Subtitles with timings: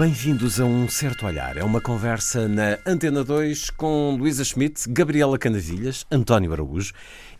[0.00, 1.58] Bem-vindos a Um Certo Olhar.
[1.58, 6.94] É uma conversa na Antena 2 com Luísa Schmidt, Gabriela Canavilhas, António Araújo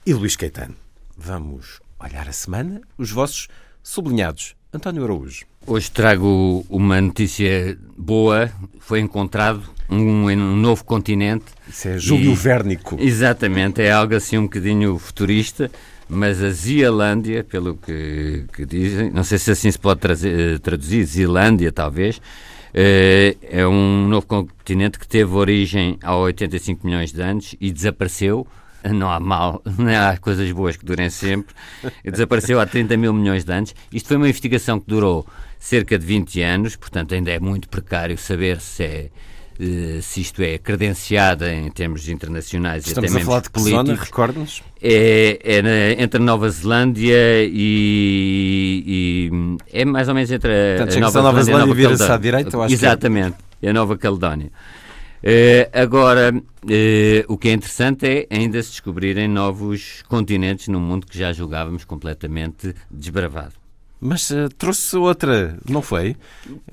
[0.05, 0.75] e Luís Caetano.
[1.17, 3.49] Vamos olhar a semana, os vossos
[3.83, 4.55] sublinhados.
[4.75, 5.47] António Araújo.
[5.67, 8.53] Hoje trago uma notícia boa.
[8.79, 11.47] Foi encontrado um, um novo continente.
[11.67, 12.99] Isso é Júlio e, Vérnico.
[13.01, 15.71] Exatamente, é algo assim um bocadinho futurista
[16.11, 21.05] mas a Zialândia, pelo que, que, dizem, não sei se assim se pode trazer, traduzir,
[21.05, 27.55] Zilândia talvez, eh, é um novo continente que teve origem há 85 milhões de anos
[27.61, 28.47] e desapareceu.
[28.83, 31.55] Não há mal, não há coisas boas que durem sempre.
[32.05, 33.75] Desapareceu há 30 mil milhões de anos.
[33.93, 35.27] Isto foi uma investigação que durou
[35.59, 39.11] cerca de 20 anos, portanto, ainda é muito precário saber se é eh,
[40.01, 44.63] se isto é credenciada em termos internacionais Estamos e até a falar de zona, recorda-nos?
[44.83, 49.31] É, é entre a Nova Zelândia e, e,
[49.73, 52.17] é mais ou menos entre a, Portanto, a Nova, Nova Zelândia, Zelândia e vira-se à
[52.17, 53.71] direita, eu acho Exatamente, que é.
[53.71, 54.51] a Nova Caledónia.
[55.23, 61.07] Uh, agora, uh, o que é interessante é ainda se descobrirem novos continentes no mundo
[61.07, 63.53] que já julgávamos completamente desbravado.
[64.01, 66.17] Mas uh, trouxe outra, não foi?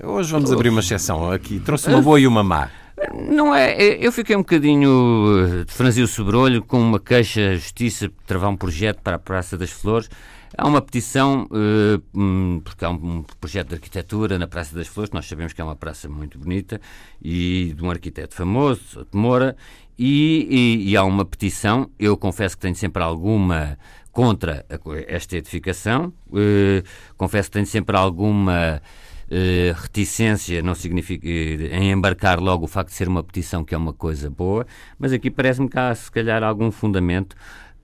[0.02, 1.60] Hoje vamos abrir uma exceção aqui.
[1.60, 2.70] Trouxe uma boa e uma má.
[3.14, 8.08] Não é, eu fiquei um bocadinho de franzir o sobrolho com uma queixa à justiça
[8.08, 10.08] para travar um projeto para a Praça das Flores.
[10.56, 15.26] Há uma petição, uh, porque há um projeto de arquitetura na Praça das Flores, nós
[15.26, 16.80] sabemos que é uma praça muito bonita,
[17.22, 19.54] e de um arquiteto famoso, de Moura,
[19.98, 23.78] e, e, e há uma petição, eu confesso que tenho sempre alguma
[24.18, 24.66] contra
[25.06, 26.12] esta edificação.
[26.28, 26.82] Uh,
[27.16, 28.82] confesso que tenho sempre alguma
[29.30, 33.76] uh, reticência não significa, uh, em embarcar logo o facto de ser uma petição que
[33.76, 34.66] é uma coisa boa,
[34.98, 37.36] mas aqui parece-me que há se calhar algum fundamento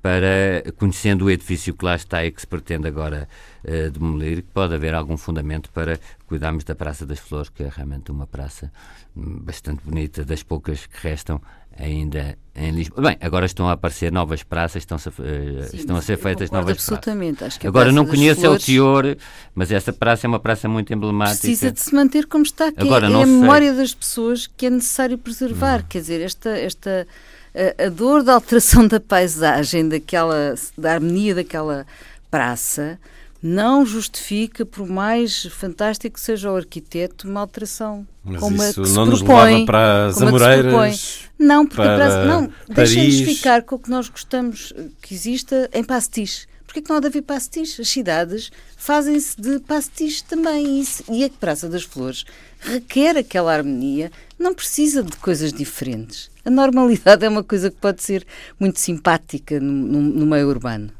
[0.02, 3.26] para, conhecendo o edifício que lá está e que se pretende agora
[3.64, 7.70] uh, demolir, que pode haver algum fundamento para cuidarmos da Praça das Flores, que é
[7.74, 8.72] realmente uma praça
[9.16, 11.40] hum, bastante bonita, das poucas que restam
[11.78, 13.08] ainda em Lisboa.
[13.08, 15.12] Bem, agora estão a aparecer novas praças, estão, -se, uh,
[15.70, 17.38] Sim, estão a ser feitas novas absolutamente.
[17.38, 17.54] praças.
[17.54, 18.62] Acho que agora não conheço Flores...
[18.62, 19.16] é o teor,
[19.54, 21.40] mas esta praça é uma praça muito emblemática.
[21.40, 24.66] Precisa de se manter como está, que agora, é, é a memória das pessoas que
[24.66, 25.80] é necessário preservar.
[25.80, 25.84] Hum.
[25.88, 27.06] Quer dizer, esta, esta
[27.54, 31.86] a, a dor da alteração da paisagem, daquela, da harmonia daquela
[32.30, 32.98] praça,
[33.46, 38.84] não justifica, por mais fantástico que seja o arquiteto, uma alteração Mas como isso a
[38.84, 41.20] que não se nos propõe, levava para as Amoreiras?
[41.38, 44.72] Não, porque para a praça, não, deixem-nos ficar com o que nós gostamos
[45.02, 46.46] que exista em pastiche.
[46.64, 47.82] Porquê que não há de haver pastiche?
[47.82, 50.80] As cidades fazem-se de pastiche também.
[50.80, 52.24] Isso, e a Praça das Flores
[52.60, 56.30] requer aquela harmonia, não precisa de coisas diferentes.
[56.46, 58.26] A normalidade é uma coisa que pode ser
[58.58, 60.90] muito simpática no, no, no meio urbano.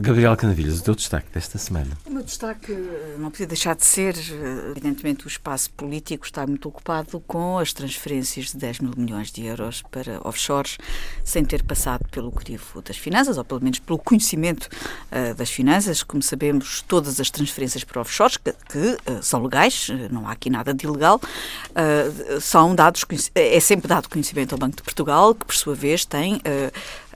[0.00, 1.90] Gabriel Canavilhas, o teu destaque desta semana?
[2.06, 6.46] O meu destaque eh, não podia deixar de ser, eh, evidentemente, o espaço político está
[6.46, 10.78] muito ocupado com as transferências de 10 mil milhões de euros para offshores,
[11.22, 14.68] sem ter passado pelo crivo das finanças, ou pelo menos pelo conhecimento
[15.12, 16.02] uh, das finanças.
[16.02, 20.48] Como sabemos, todas as transferências para offshores, que, que uh, são legais, não há aqui
[20.48, 25.44] nada de ilegal, uh, são dados, é sempre dado conhecimento ao Banco de Portugal, que
[25.44, 26.40] por sua vez tem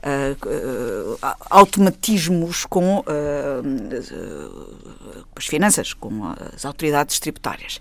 [0.05, 1.17] uh,
[1.49, 3.03] automatismos com
[5.35, 7.79] as finanças, com as autoridades tributárias.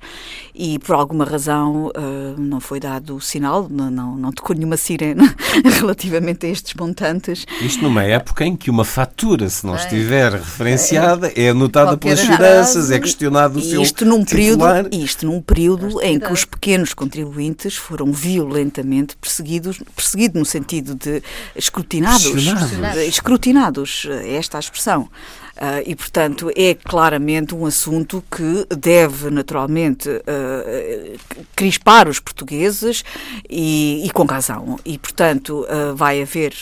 [0.55, 1.91] E por alguma razão
[2.37, 5.23] não foi dado o sinal, não, não, não tocou nenhuma sirene
[5.81, 7.47] relativamente a estes montantes.
[7.61, 12.91] Isto numa época em que uma fatura, se não estiver referenciada, é anotada pelas finanças,
[12.91, 14.85] é questionado o seu isto num titular.
[14.85, 20.95] período Isto num período em que os pequenos contribuintes foram violentamente perseguidos, perseguidos no sentido
[20.95, 21.23] de
[21.55, 23.03] escrutinar escrutinados.
[23.03, 25.09] Escrutinados, é esta a expressão.
[25.55, 31.19] Uh, e, portanto, é claramente um assunto que deve, naturalmente, uh,
[31.55, 33.05] crispar os portugueses
[33.49, 34.81] e, e, com razão.
[34.85, 36.53] E, portanto, uh, vai haver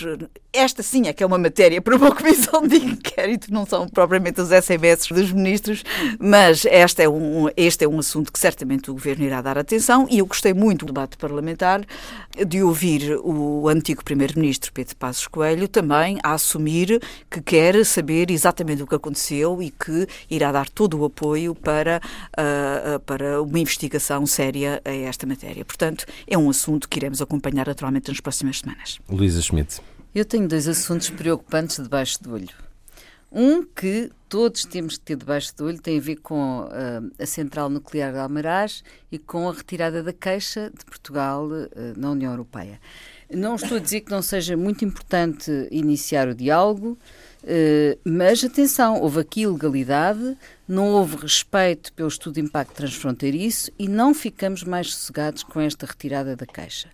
[0.53, 4.41] esta sim é que é uma matéria para uma comissão de inquérito, não são propriamente
[4.41, 5.83] os SMS dos ministros,
[6.19, 10.07] mas este é, um, este é um assunto que certamente o Governo irá dar atenção
[10.11, 11.85] e eu gostei muito do debate parlamentar
[12.47, 17.01] de ouvir o antigo Primeiro-Ministro Pedro Passos Coelho também a assumir
[17.31, 22.01] que quer saber exatamente do que aconteceu e que irá dar todo o apoio para,
[22.33, 25.65] uh, para uma investigação séria a esta matéria.
[25.65, 28.99] Portanto, é um assunto que iremos acompanhar naturalmente nas próximas semanas.
[29.09, 29.81] Luísa Schmidt.
[30.15, 32.51] Eu tenho dois assuntos preocupantes debaixo do olho.
[33.33, 37.25] Um que todos temos que ter debaixo do olho tem a ver com uh, a
[37.25, 42.31] central nuclear de Almaraz e com a retirada da queixa de Portugal uh, na União
[42.31, 42.79] Europeia.
[43.31, 46.99] Não estou a dizer que não seja muito importante iniciar o diálogo,
[47.45, 50.37] uh, mas atenção, houve aqui ilegalidade,
[50.69, 55.87] não houve respeito pelo estudo de impacto transfronteiriço e não ficamos mais sossegados com esta
[55.87, 56.91] retirada da queixa.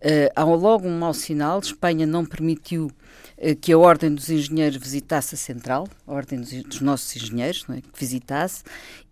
[0.00, 4.78] Uh, há logo um mau sinal, Espanha não permitiu uh, que a Ordem dos Engenheiros
[4.78, 8.62] visitasse a Central, a Ordem dos, nossos Engenheiros, é, que visitasse,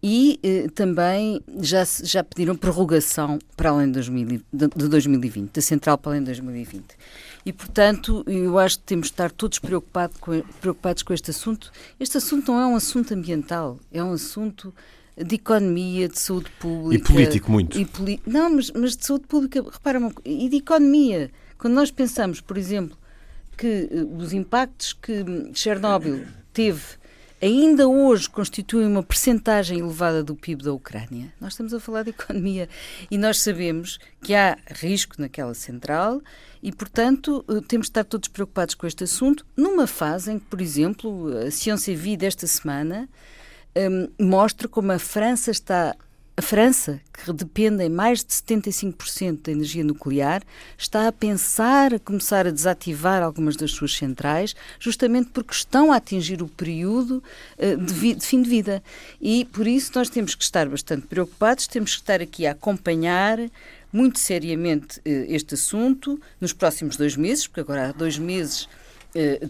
[0.02, 5.60] e uh, também já, já pediram prorrogação para além de, 2000, de, de 2020, da
[5.60, 6.84] Central para além de 2020.
[7.44, 11.70] E, portanto, eu acho que temos de estar todos preocupado com, preocupados com este assunto.
[12.00, 14.72] Este assunto não é um assunto ambiental, é um assunto
[15.24, 17.10] de economia, de saúde pública.
[17.10, 17.78] E político muito.
[17.78, 21.30] E não, mas, mas de saúde pública, repara e de economia.
[21.58, 22.96] Quando nós pensamos, por exemplo,
[23.56, 26.82] que uh, os impactos que Chernobyl teve
[27.40, 31.32] ainda hoje constituem uma percentagem elevada do PIB da Ucrânia.
[31.40, 32.68] Nós estamos a falar de economia
[33.10, 36.20] e nós sabemos que há risco naquela central
[36.62, 40.46] e, portanto, uh, temos de estar todos preocupados com este assunto numa fase em que,
[40.46, 43.08] por exemplo, a Ciência Vi desta semana
[43.78, 45.94] um, mostra como a França está
[46.38, 50.40] a França, que depende em mais de 75% da energia nuclear,
[50.78, 55.96] está a pensar a começar a desativar algumas das suas centrais, justamente porque estão a
[55.96, 57.20] atingir o período
[57.58, 58.80] uh, de, de, fim de vida.
[59.20, 63.40] E por isso nós temos que estar bastante preocupados, temos que estar aqui a acompanhar
[63.92, 68.77] muito seriamente uh, este assunto nos próximos dois meses, porque agora há dois meses eh,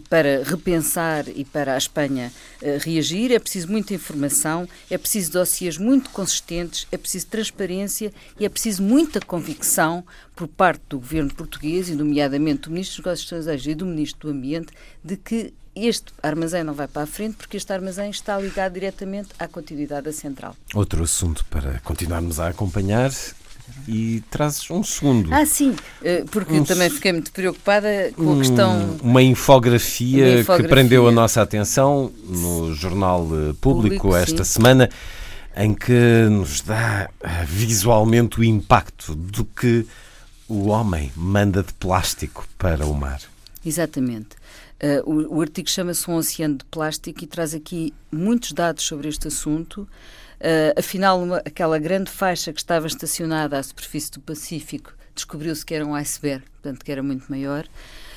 [0.09, 3.31] para repensar e para a Espanha eh, reagir.
[3.31, 8.81] É preciso muita informação, é preciso dossiês muito consistentes, é preciso transparência e é preciso
[8.81, 10.03] muita convicção
[10.35, 14.29] por parte do governo português, e nomeadamente do Ministro dos Negócios Estrangeiros e do Ministro
[14.29, 14.71] do Ambiente,
[15.03, 19.29] de que este armazém não vai para a frente porque este armazém está ligado diretamente
[19.37, 20.55] à continuidade da central.
[20.73, 23.11] Outro assunto para continuarmos a acompanhar
[23.87, 25.33] e trazes um segundo.
[25.33, 28.97] Ah, sim, eh, porque um, também fiquei muito preocupada com a questão.
[29.01, 34.43] Uma infografia, uma infografia, que prendeu a nossa atenção no Jornal eh, Público, Público esta
[34.43, 34.53] sim.
[34.53, 34.89] semana,
[35.55, 39.85] em que nos dá eh, visualmente o impacto do que
[40.47, 43.21] o homem manda de plástico para o mar.
[43.65, 44.37] Exatamente.
[44.81, 49.09] Uh, o, o artigo chama-se Um Oceano de Plástico e traz aqui muitos dados sobre
[49.09, 49.87] este assunto.
[50.39, 55.73] Uh, afinal, uma, aquela grande faixa que estava estacionada à superfície do Pacífico descobriu-se que
[55.73, 57.65] era um iceberg, portanto, que era muito maior.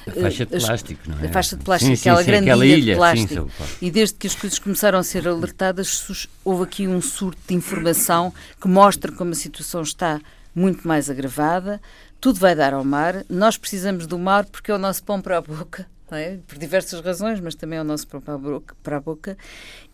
[0.06, 1.26] A faixa de plástico, não é?
[1.26, 3.50] A faixa de plástico, sim, aquela sim, grande aquela ilha, ilha de plástico.
[3.50, 7.54] Sim, e desde que as coisas começaram a ser alertadas, houve aqui um surto de
[7.54, 10.20] informação que mostra como a situação está
[10.54, 11.80] muito mais agravada.
[12.20, 13.24] Tudo vai dar ao mar.
[13.28, 15.86] Nós precisamos do mar porque é o nosso pão para a boca
[16.16, 16.38] é?
[16.46, 18.74] por diversas razões, mas também é o nosso boca.
[18.82, 19.36] Para a boca.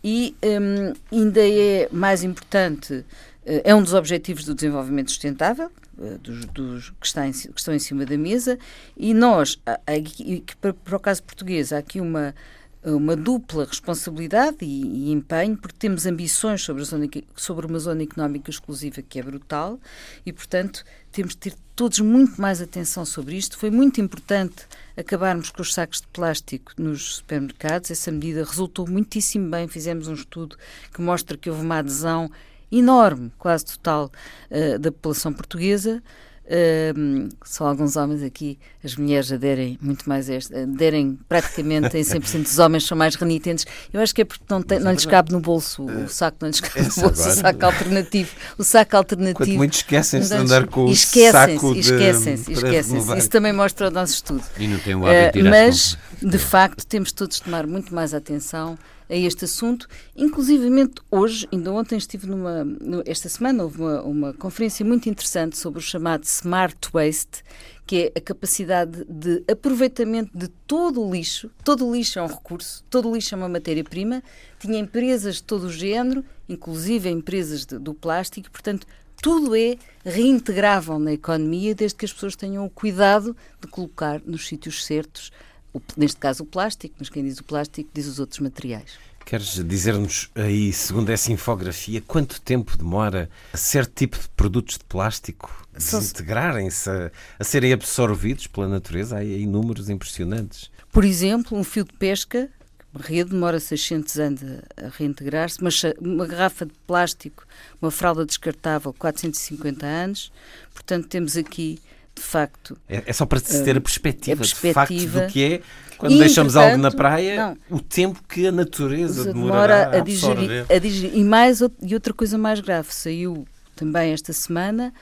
[0.03, 3.05] E um, ainda é mais importante,
[3.45, 5.69] eh, é um dos objetivos do desenvolvimento sustentável,
[6.01, 8.57] eh, dos, dos que, está em, que, estão em cima da mesa,
[8.95, 12.33] e nós, aqui, para, para o caso português, há aqui uma
[12.83, 18.49] uma dupla responsabilidade e, e, empenho, porque temos ambições sobre, zona, sobre, uma zona económica
[18.49, 19.79] exclusiva que é brutal
[20.25, 23.57] e, portanto, temos de ter todos muito mais atenção sobre isto.
[23.57, 27.91] Foi muito importante acabarmos com os sacos de plástico nos supermercados.
[27.91, 29.67] Essa medida resultou muitíssimo bem.
[29.67, 30.57] Fizemos um estudo
[30.93, 32.29] que mostra que houve uma adesão
[32.71, 34.11] enorme, quase total,
[34.51, 36.03] uh, da população portuguesa.
[36.49, 42.01] Uh, só alguns homens aqui, as mulheres aderem muito mais a este, aderem praticamente em
[42.01, 43.67] 100% dos homens são mais renitentes.
[43.93, 46.47] Eu acho que é porque não, tem, não lhes cabe no bolso o saco, não
[46.47, 48.31] lhes cabe no bolso agora, o saco alternativo.
[48.57, 49.37] O saco alternativo.
[49.37, 53.17] Quanto muito esquecem-se de andar com o saco de Esquecem-se, esquecem-se.
[53.17, 54.43] Isso também mostra o nosso estudo.
[54.57, 58.11] E não tem o hábito uh, Mas, de facto, temos todos de tomar muito mais
[58.11, 58.75] atenção
[59.09, 59.87] a este assunto.
[60.15, 62.65] Inclusivamente hoje, ainda ontem estive numa,
[63.05, 67.43] esta semana houve uma, uma conferência muito interessante sobre o chamado Smart Waste,
[67.87, 71.49] que é a capacidade de aproveitamento de todo o lixo.
[71.63, 74.21] Todo o lixo é um recurso, todo o lixo é uma matéria-prima.
[74.59, 78.85] Tinha empresas de todo o género, inclusive empresas de, do plástico, portanto,
[79.21, 79.75] tudo é
[80.05, 85.31] reintegrável na economia desde que as pessoas tenham o cuidado de colocar nos sítios certos
[85.73, 88.97] o, neste caso o plástico, mas quem diz o plástico diz os outros materiais.
[89.25, 94.83] Queres dizer-nos aí, segundo essa infografia, quanto tempo demora a certo tipo de produtos de
[94.85, 99.17] plástico desintegrarem-se, a, a, serem absorvidos pela natureza?
[99.17, 100.71] Há aí números impressionantes.
[100.91, 102.49] Por exemplo, um fio de pesca
[102.91, 107.45] Uma rede demora 600 anos a, a reintegrar-se, mas uma garrafa de plástico,
[107.79, 110.31] uma fralda descartável, 450 anos.
[110.73, 111.79] Portanto, temos aqui,
[112.19, 112.77] de facto.
[112.87, 115.61] É, é só para se ter a perspectiva, a perspectiva de facto do que é
[115.97, 120.65] quando e, deixamos algo na praia, não, o tempo que a natureza demora a, digerir,
[120.69, 121.17] a digerir.
[121.17, 123.45] E, mais, e outra coisa mais grave, saiu
[123.75, 124.93] também esta semana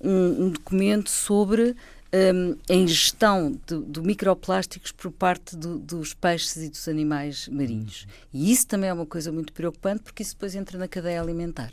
[0.00, 1.76] um, um documento sobre
[2.12, 8.06] um, a ingestão de, de, microplásticos por parte do, dos peixes e dos animais marinhos.
[8.32, 11.72] E isso também é uma coisa muito preocupante, porque isso depois entra na cadeia alimentar.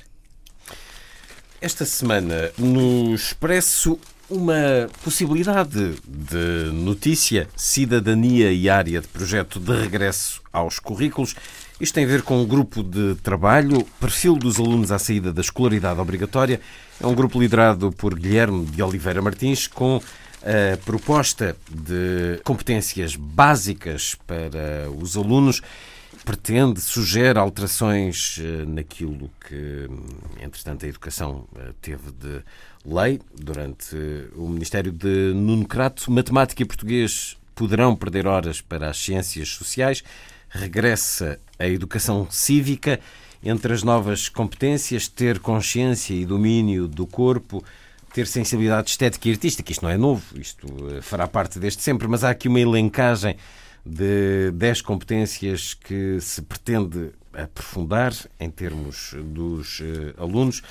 [1.62, 3.98] Esta semana, no Expresso,
[4.30, 11.36] uma possibilidade de notícia, cidadania e área de projeto de regresso aos currículos.
[11.80, 15.42] Isto tem a ver com um grupo de trabalho, perfil dos alunos à saída da
[15.42, 16.62] escolaridade obrigatória.
[17.01, 20.01] É um grupo liderado por Guilherme de Oliveira Martins, com
[20.42, 25.62] a proposta de competências básicas para os alunos
[26.24, 29.89] pretende, sugere alterações eh, naquilo que,
[30.42, 32.42] entretanto, a educação eh, teve de
[32.86, 33.96] lei durante
[34.36, 36.12] o Ministério de Nuno Crato.
[36.12, 40.03] Matemática e português poderão perder horas para as ciências sociais.
[40.50, 43.00] Regressa a educação cívica.
[43.46, 47.62] Entre as novas competências, ter consciência e domínio do corpo,
[48.13, 49.70] ter sensibilidade estética e artística.
[49.70, 53.36] Isto não é novo, isto eh, fará parte deste sempre, mas há aqui uma elencagem
[53.86, 60.62] de 10 competências que se pretende aprofundar em termos dos uh, alunos.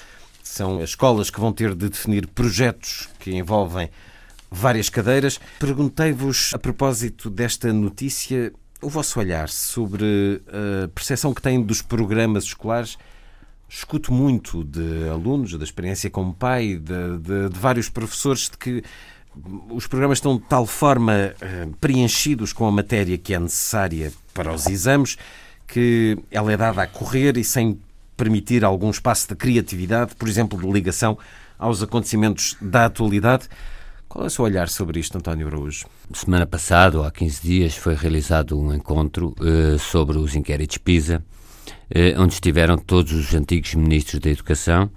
[0.42, 3.90] São as escolas que vão ter de definir projetos que envolvem
[4.50, 5.40] várias cadeiras.
[5.58, 12.44] Perguntei-vos, a propósito desta notícia, o vosso olhar sobre a percepção que têm dos programas
[12.44, 12.98] escolares
[13.74, 18.84] escuto muito de alunos, da experiência como pai, de, de, de vários professores, de que
[19.70, 24.52] os programas estão de tal forma uh, preenchidos com a matéria que é necessária para
[24.52, 25.16] os exames
[25.66, 27.78] que ela é dada a correr e sem
[28.16, 31.18] permitir algum espaço de criatividade, por exemplo, de ligação
[31.58, 33.48] aos acontecimentos da atualidade.
[34.06, 35.86] Qual é o seu olhar sobre isto, António Araújo?
[36.12, 41.24] Semana passada, há 15 dias, foi realizado um encontro uh, sobre os inquéritos PISA,
[41.66, 44.90] uh, onde estiveram todos os antigos ministros da Educação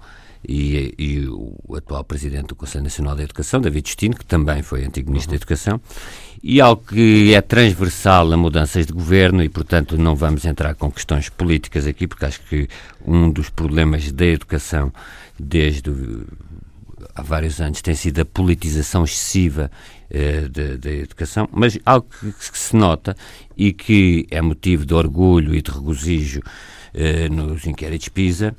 [0.48, 4.84] e, e, o atual presidente do Conselho Nacional da Educação, David Justino, que também foi
[4.84, 5.38] antigo ministro uhum.
[5.38, 5.80] da Educação,
[6.42, 10.90] e algo que é transversal a mudanças de governo e, portanto, não vamos entrar com
[10.90, 12.68] questões políticas aqui, porque acho que
[13.04, 14.92] um dos problemas da educação
[15.38, 15.90] desde
[17.14, 19.70] há vários anos tem sido a politização excessiva
[20.10, 20.48] eh,
[20.78, 23.16] da educação, mas algo que, que, se nota
[23.56, 26.40] e que é motivo de orgulho e de regozijo
[26.94, 28.54] eh, nos inquéritos PISA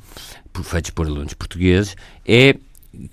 [0.64, 1.96] feitos por alunos portugueses,
[2.26, 2.56] é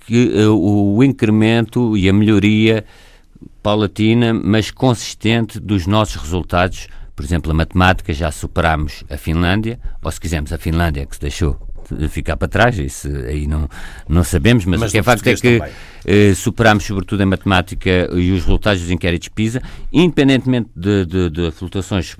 [0.05, 2.85] que uh, o incremento e a melhoria
[3.61, 6.87] paulatina, mas consistente dos nossos resultados.
[7.15, 11.21] Por exemplo, a matemática já superámos a Finlândia, ou se quisermos, a Finlândia que se
[11.21, 11.74] deixou
[12.09, 13.69] ficar para trás, isso aí não,
[14.07, 15.61] não sabemos, mas, mas o que é facto é que
[16.05, 19.61] eh, superámos, sobretudo em matemática, e os resultados dos inquéritos PISA,
[19.91, 22.15] independentemente de, de, de flutuações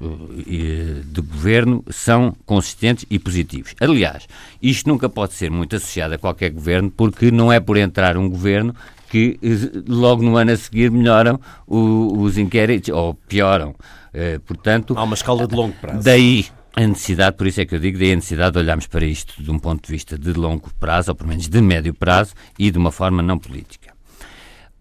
[0.48, 3.75] eh, de governo, são consistentes e positivos.
[3.79, 4.27] Aliás,
[4.62, 8.29] isto nunca pode ser muito associado a qualquer governo, porque não é por entrar um
[8.29, 8.75] governo
[9.10, 13.75] que eh, logo no ano a seguir melhoram os inquéritos, ou pioram.
[14.13, 16.03] Eh, portanto, Há uma escala de longo prazo.
[16.03, 16.45] Daí
[16.75, 19.50] a necessidade, por isso é que eu digo, da necessidade de olharmos para isto de
[19.50, 22.77] um ponto de vista de longo prazo, ou pelo menos de médio prazo, e de
[22.77, 23.96] uma forma não política.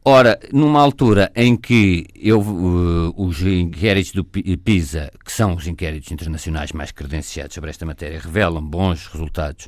[0.06, 6.12] Ora, numa altura em que eu, uh, os inquéritos do PISA, que são os inquéritos
[6.12, 9.66] internacionais mais credenciados sobre esta matéria, revelam bons resultados,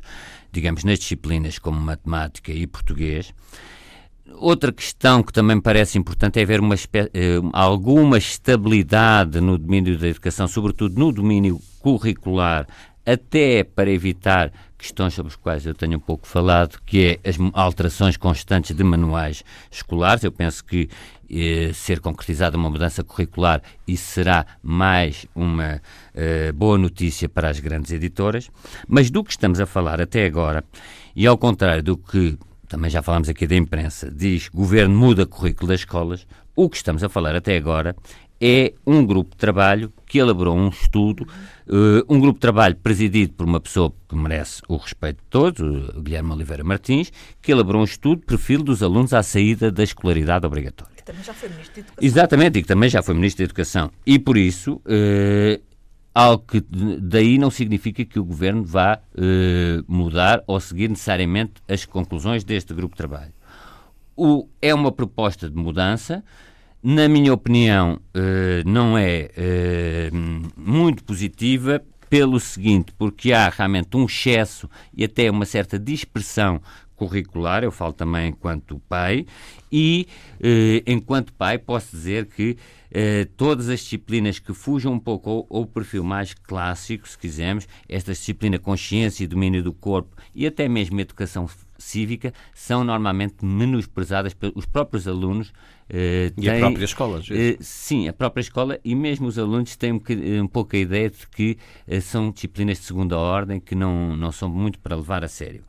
[0.51, 3.33] digamos, nas disciplinas como matemática e português,
[4.39, 9.97] Outra questão que também me parece importante é haver uma, eh, alguma estabilidade no domínio
[9.97, 12.67] da educação, sobretudo no domínio curricular,
[13.03, 17.37] até para evitar questões sobre as quais eu tenho um pouco falado, que é as
[17.53, 20.23] alterações constantes de manuais escolares.
[20.23, 20.87] Eu penso que
[21.29, 25.81] eh, ser concretizada uma mudança curricular, isso será mais uma
[26.13, 28.51] eh, boa notícia para as grandes editoras.
[28.87, 30.63] Mas do que estamos a falar até agora,
[31.15, 35.69] e ao contrário do que também já falámos aqui da imprensa, diz governo muda currículo
[35.69, 37.95] das escolas, o que estamos a falar até agora
[38.39, 41.27] é um grupo de trabalho que elaborou um estudo,
[41.67, 45.59] uh, um grupo de trabalho presidido por uma pessoa que merece o respeito de todos,
[45.95, 50.45] o Guilherme Oliveira Martins, que elaborou um estudo perfil dos alunos à saída da escolaridade
[50.45, 50.93] obrigatória.
[50.95, 52.07] Que também já foi Ministro da Educação.
[52.07, 53.91] Exatamente, e que também já foi Ministro da Educação.
[54.05, 55.66] E por isso, uh,
[56.17, 56.63] algo que
[56.99, 62.73] daí não significa que o Governo vá uh, mudar ou seguir necessariamente as conclusões deste
[62.73, 63.33] grupo de trabalho.
[64.15, 66.23] O, é uma proposta de mudança,
[66.81, 67.99] na minha opinião,
[68.65, 69.29] não é
[70.55, 76.61] muito positiva pelo seguinte, porque há realmente um excesso e até uma certa dispersão
[76.97, 79.25] curricular, eu falo também enquanto pai,
[79.71, 80.07] e
[80.41, 82.57] eh, enquanto pai posso dizer que
[82.91, 87.67] eh, todas as disciplinas que fujam um pouco ao, ao, perfil mais clássico, se quisermos,
[87.87, 94.33] esta disciplina consciência e domínio do corpo e até mesmo educação cívica, são normalmente menosprezadas
[94.33, 95.53] pelos próprios alunos.
[95.89, 97.21] Eh, e têm, a própria escola?
[97.31, 100.01] Eh, sim, a própria escola e mesmo os alunos têm um,
[100.41, 104.31] um pouco a ideia de que eh, são disciplinas de segunda ordem que não, não
[104.31, 105.63] são muito para levar a sério.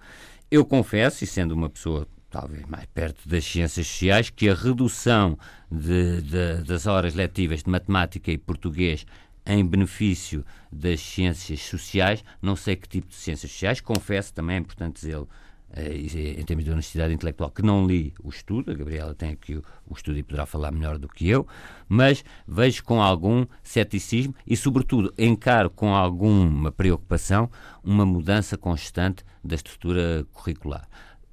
[0.51, 5.39] Eu confesso, e sendo uma pessoa talvez mais perto das ciências sociais, que a redução
[5.71, 9.07] de, de, das horas letivas de matemática e português
[9.47, 14.59] em benefício das ciências sociais, não sei que tipo de ciências sociais, confesso também, é
[14.59, 15.27] importante dizê-lo,
[15.71, 19.57] eh, em termos de honestidade intelectual, que não li o estudo, a Gabriela tem aqui
[19.57, 21.47] o, o, estudo e poderá falar melhor do que eu,
[21.89, 27.51] mas vejo com algum ceticismo e, sobretudo, encaro com alguma preocupação
[27.83, 30.87] uma mudança constante da estrutura curricular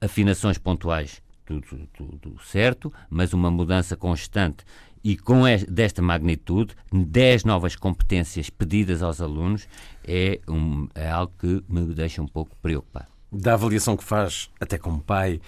[0.06, 4.64] afinações pontuais, tudo, tudo certo, mas uma mudança constante
[5.06, 9.68] e com esta, desta magnitude, 10 novas competências pedidas aos alunos
[10.04, 13.06] é, um, é algo que me deixa um pouco preocupado.
[13.32, 15.40] Da avaliação que faz, até como pai,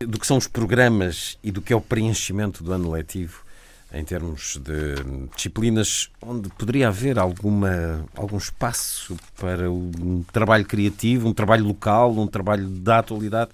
[0.00, 3.42] do que são os programas e do que é o preenchimento do ano letivo,
[3.90, 4.96] em termos de
[5.34, 12.26] disciplinas onde poderia haver alguma, algum espaço para um trabalho criativo, um trabalho local, um
[12.26, 13.50] trabalho da atualidade.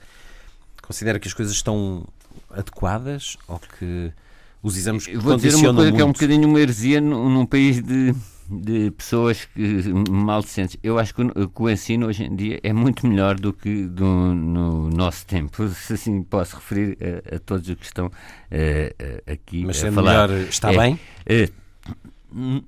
[0.93, 2.07] Considera que as coisas estão
[2.51, 4.13] adequadas ou que
[4.63, 5.97] os exames Eu Vou dizer uma coisa muito?
[5.97, 8.15] que é um bocadinho uma heresia num, num país de,
[8.51, 10.77] de pessoas que, mal decentes.
[10.83, 14.05] Eu acho que, que, o ensino hoje em dia é muito melhor do que do,
[14.05, 15.67] no nosso tempo.
[15.73, 20.29] Se assim posso referir a, a todos os que estão uh, aqui Mas a falar.
[20.29, 21.01] melhor está é, bem?
[21.25, 21.49] É,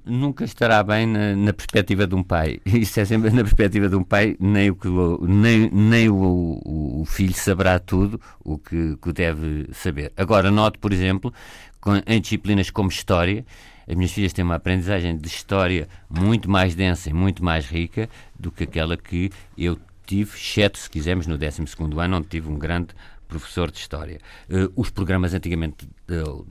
[0.04, 2.61] nunca estará bem na, na, perspectiva de um pai.
[2.66, 4.88] Isso é sempre na perspectiva de um pai, nem o, que,
[5.22, 10.12] nem, nem o, o, filho saberá tudo o que, que, deve saber.
[10.16, 11.33] Agora, noto, por exemplo,
[11.81, 13.44] com, em disciplinas como História,
[13.88, 18.09] as minhas filhas têm uma aprendizagem de História muito mais densa e muito mais rica
[18.38, 21.62] do que aquela que eu tive, exceto, se quisermos, no 12
[21.98, 22.88] ano, onde tive um grande
[23.28, 24.20] professor de História.
[24.48, 26.46] Uh, os programas antigamente, uh,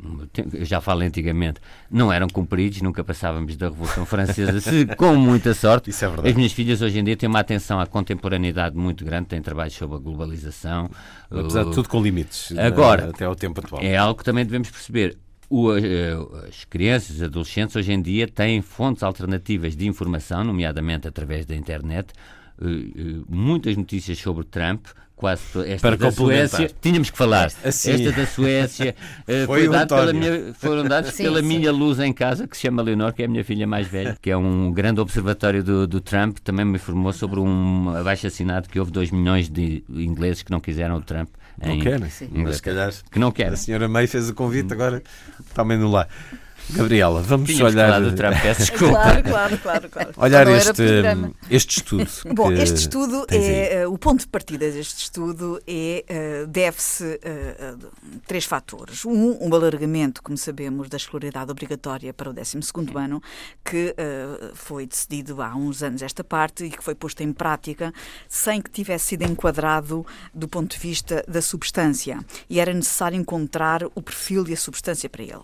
[0.53, 1.59] eu já falo antigamente,
[1.89, 5.89] não eram cumpridos, nunca passávamos da Revolução Francesa, se, com muita sorte.
[5.89, 6.29] Isso é verdade.
[6.29, 9.73] As minhas filhas hoje em dia têm uma atenção à contemporaneidade muito grande, têm trabalhos
[9.73, 10.89] sobre a globalização.
[11.29, 13.81] Apesar uh, de tudo com limites, agora, até ao tempo atual.
[13.81, 15.17] É algo que também devemos perceber.
[15.49, 15.69] O,
[16.47, 21.55] as crianças, os adolescentes hoje em dia têm fontes alternativas de informação, nomeadamente através da
[21.55, 22.12] internet,
[23.29, 24.88] muitas notícias sobre Trump,
[25.23, 26.69] quase esta Para da Suécia.
[26.81, 27.49] Tínhamos que falar.
[27.63, 27.91] Assim.
[27.91, 31.47] Esta da Suécia uh, foi, foi pela minha, foram dados sim, pela sim.
[31.47, 34.17] minha luz em casa, que se chama Leonor, que é a minha filha mais velha,
[34.21, 36.39] que é um grande observatório do, do Trump.
[36.39, 40.59] Também me informou sobre um abaixo assinado que houve 2 milhões de ingleses que não
[40.59, 41.29] quiseram o Trump.
[41.65, 43.53] Não querem, mas se calhar que não querem.
[43.53, 45.01] A senhora May fez o convite, agora
[45.53, 46.05] também no lá.
[46.69, 48.02] Gabriela, vamos Tínhamos olhar.
[48.02, 48.93] Do Trump, desculpa.
[48.93, 49.89] Claro, claro, claro.
[49.89, 50.13] claro.
[50.17, 50.84] Olhar este,
[51.49, 52.08] este estudo.
[52.34, 53.86] Bom, este estudo é.
[53.86, 56.06] Uh, o ponto de partida deste estudo é.
[56.43, 57.91] Uh, deve-se uh,
[58.26, 59.06] três fatores.
[59.06, 62.60] Um, um alargamento, como sabemos, da escolaridade obrigatória para o 12
[62.95, 63.21] ano,
[63.63, 63.95] que
[64.54, 67.93] foi decidido há uns anos esta parte e que foi posto em prática
[68.28, 72.19] sem que tivesse sido enquadrado do ponto de vista da substância.
[72.49, 75.43] E era necessário encontrar o perfil e a substância para ele.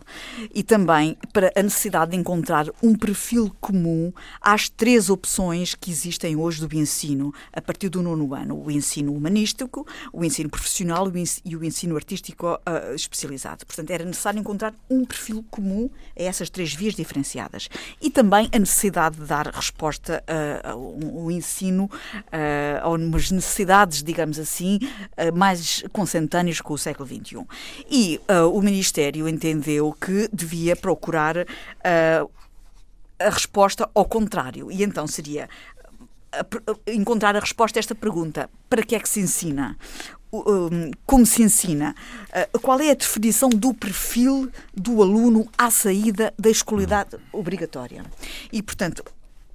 [0.53, 6.35] E também para a necessidade de encontrar um perfil comum às três opções que existem
[6.35, 11.05] hoje do ensino a partir do nono ano: o ensino humanístico, o ensino profissional
[11.45, 13.65] e o ensino artístico uh, especializado.
[13.65, 17.69] Portanto, era necessário encontrar um perfil comum a essas três vias diferenciadas
[18.01, 20.23] e também a necessidade de dar resposta
[20.63, 27.45] ao ensino uh, a umas necessidades, digamos assim, uh, mais consentâneas com o século XXI.
[27.89, 28.19] E
[28.51, 32.31] o Ministério entendeu que devia procurar procurar uh,
[33.17, 34.71] a resposta ao contrário.
[34.71, 35.49] E então seria
[36.85, 39.77] encontrar a resposta a esta pergunta: para que é que se ensina?
[41.07, 41.95] Como se ensina?
[42.31, 48.05] Ah, qual é a definição do perfil do aluno à saída da escolaridade obrigatória?
[48.51, 49.03] E, portanto,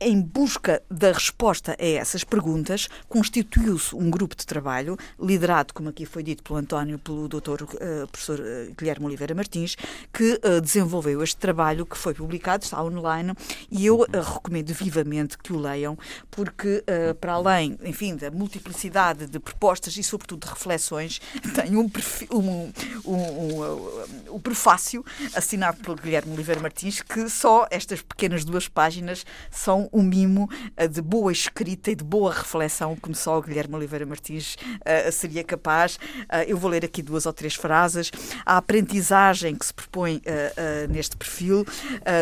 [0.01, 6.05] em busca da resposta a essas perguntas, constituiu-se um grupo de trabalho, liderado, como aqui
[6.05, 7.63] foi dito pelo António, pelo Dr.
[7.63, 9.77] Uh, professor uh, Guilherme Oliveira Martins,
[10.13, 13.33] que uh, desenvolveu este trabalho que foi publicado, está online,
[13.71, 15.97] e eu recomendo vivamente que o leiam,
[16.31, 16.85] porque
[17.21, 21.21] para além, enfim, da multiplicidade de propostas e, sobretudo, de reflexões,
[21.55, 21.91] tem um,
[22.31, 22.73] um,
[23.05, 25.05] um, um prefácio
[25.35, 30.49] assinado pelo Guilherme Oliveira Martins, que só estas pequenas duas páginas são um mimo
[30.81, 35.13] uh, de boa escrita e de boa reflexão, como só o Guilherme Oliveira Martins uh,
[35.13, 35.97] seria capaz.
[35.97, 38.11] Uh, eu vou ler aqui duas ou três frases.
[38.45, 40.21] A aprendizagem que se propõe
[40.89, 41.65] neste perfil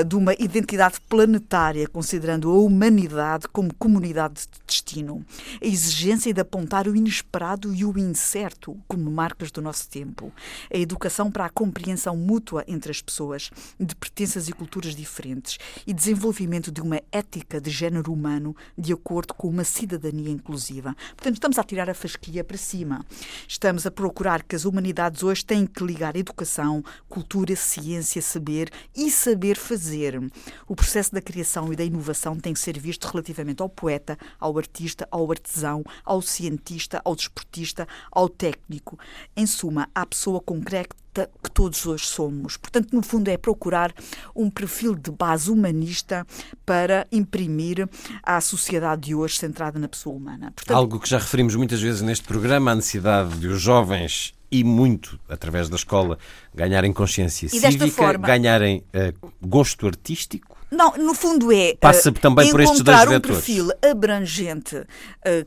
[0.06, 5.24] de uma identidade planetária, considerando a humanidade como comunidade de destino.
[5.60, 10.32] A exigência de apontar o inesperado e o incerto como marcas do nosso tempo.
[10.72, 15.92] A educação para a compreensão mútua entre as pessoas, de pertenças e culturas diferentes e
[15.92, 20.94] desenvolvimento de uma ética de género humano de acordo com uma cidadania inclusiva.
[21.16, 23.04] Portanto, estamos a tirar a fasquia para cima.
[23.46, 29.10] Estamos a procurar que as humanidades hoje têm que ligar educação, cultura, ciência, saber e
[29.10, 30.20] saber fazer.
[30.66, 34.56] O processo da criação e da inovação tem que ser visto relativamente ao poeta, ao
[34.58, 38.98] artista, ao artesão, ao cientista, ao desportista, ao técnico.
[39.36, 41.01] Em suma, à pessoa concreta
[41.42, 42.56] que todos hoje somos.
[42.56, 43.92] Portanto, no fundo, é procurar
[44.34, 46.26] um perfil de base humanista
[46.64, 47.88] para imprimir
[48.22, 50.52] à sociedade de hoje centrada na pessoa humana.
[50.54, 54.62] Portanto, Algo que já referimos muitas vezes neste programa, a necessidade de os jovens e
[54.62, 56.18] muito através da escola
[56.54, 62.12] ganharem consciência e cívica, forma, ganharem uh, gosto artístico não, no fundo é Passa uh,
[62.14, 64.86] também por estes dois um perfil abrangente uh,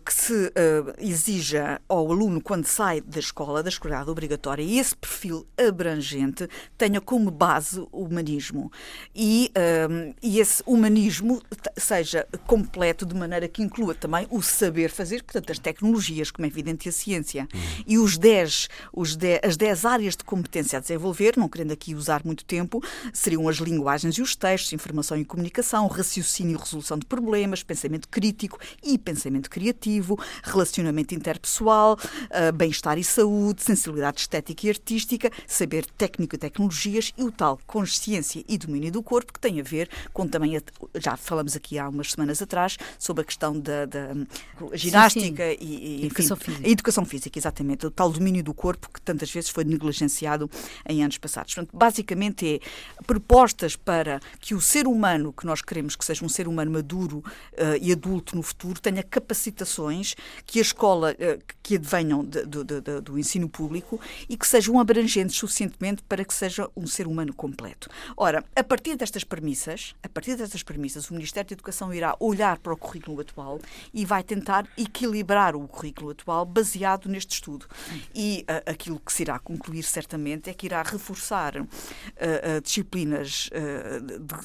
[0.05, 4.95] que se uh, exija ao aluno quando sai da escola, da escolaridade obrigatória, e esse
[4.95, 8.71] perfil abrangente tenha como base o humanismo.
[9.15, 9.51] E,
[10.21, 11.41] e esse humanismo
[11.75, 16.49] seja completo de maneira que inclua também o saber fazer, portanto, as tecnologias, como é
[16.49, 17.47] evidente, e a ciência.
[17.53, 17.83] Uhum.
[17.87, 22.21] E os dez, os as 10 áreas de competência a desenvolver, não querendo aqui usar
[22.23, 22.83] muito tempo,
[23.13, 28.07] seriam as linguagens e os textos, informações e comunicação, raciocínio e resolução de problemas, pensamento
[28.09, 35.85] crítico e pensamento criativo, relacionamento interpessoal, uh, bem-estar e saúde, sensibilidade estética e artística, saber
[35.97, 39.89] técnico e tecnologias e o tal consciência e domínio do corpo, que tem a ver
[40.13, 40.61] com também,
[40.95, 44.13] já falamos aqui há umas semanas atrás, sobre a questão da, da
[44.73, 45.65] ginástica sim, sim.
[45.65, 46.67] e, e educação enfim, física.
[46.67, 50.49] a educação física, exatamente, o tal domínio do corpo que tantas vezes foi negligenciado
[50.87, 51.53] em anos passados.
[51.53, 56.25] Portanto, basicamente é propostas para que o ser humano humano que nós queremos que seja
[56.25, 60.15] um ser humano maduro uh, e adulto no futuro tenha capacitações
[60.45, 64.79] que a escola, uh, que advenham de, de, de, do ensino público e que sejam
[64.79, 67.87] abrangentes suficientemente para que seja um ser humano completo.
[68.17, 72.57] Ora, a partir destas premissas, a partir destas premissas, o Ministério da Educação irá olhar
[72.57, 73.59] para o currículo atual
[73.93, 77.67] e vai tentar equilibrar o currículo atual baseado neste estudo.
[78.13, 81.53] E uh, aquilo que se irá concluir certamente é que irá reforçar
[82.63, 83.49] disciplinas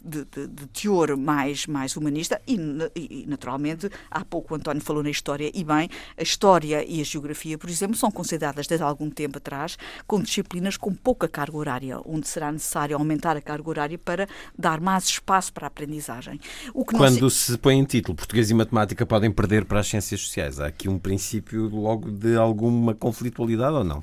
[0.05, 2.57] de, de, de teor mais, mais humanista e,
[2.97, 7.05] e, naturalmente, há pouco o António falou na história e bem, a história e a
[7.05, 11.99] geografia, por exemplo, são consideradas desde algum tempo atrás como disciplinas com pouca carga horária,
[12.05, 16.41] onde será necessário aumentar a carga horária para dar mais espaço para a aprendizagem.
[16.73, 17.53] Quando se...
[17.53, 20.89] se põe em título português e matemática podem perder para as ciências sociais, há aqui
[20.89, 24.03] um princípio logo de alguma conflitualidade ou não?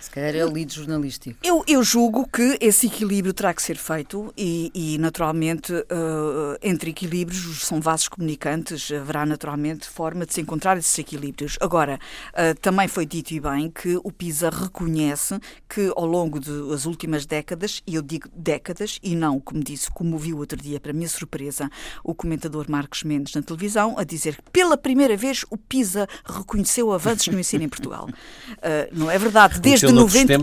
[0.00, 1.38] Se calhar é o lead jornalístico.
[1.42, 6.90] Eu, eu julgo que esse equilíbrio terá que ser feito e, e naturalmente, uh, entre
[6.90, 11.58] equilíbrios, são vasos comunicantes, haverá naturalmente forma de se encontrar esses equilíbrios.
[11.60, 11.98] Agora,
[12.32, 17.26] uh, também foi dito e bem que o PISA reconhece que ao longo das últimas
[17.26, 21.08] décadas, e eu digo décadas, e não, como disse, como viu outro dia, para minha
[21.08, 21.70] surpresa,
[22.02, 26.90] o comentador Marcos Mendes na televisão, a dizer que pela primeira vez o PISA reconheceu
[26.90, 28.08] avanços no ensino em Portugal.
[28.08, 29.60] Uh, não é verdade?
[29.60, 30.38] Desde 90,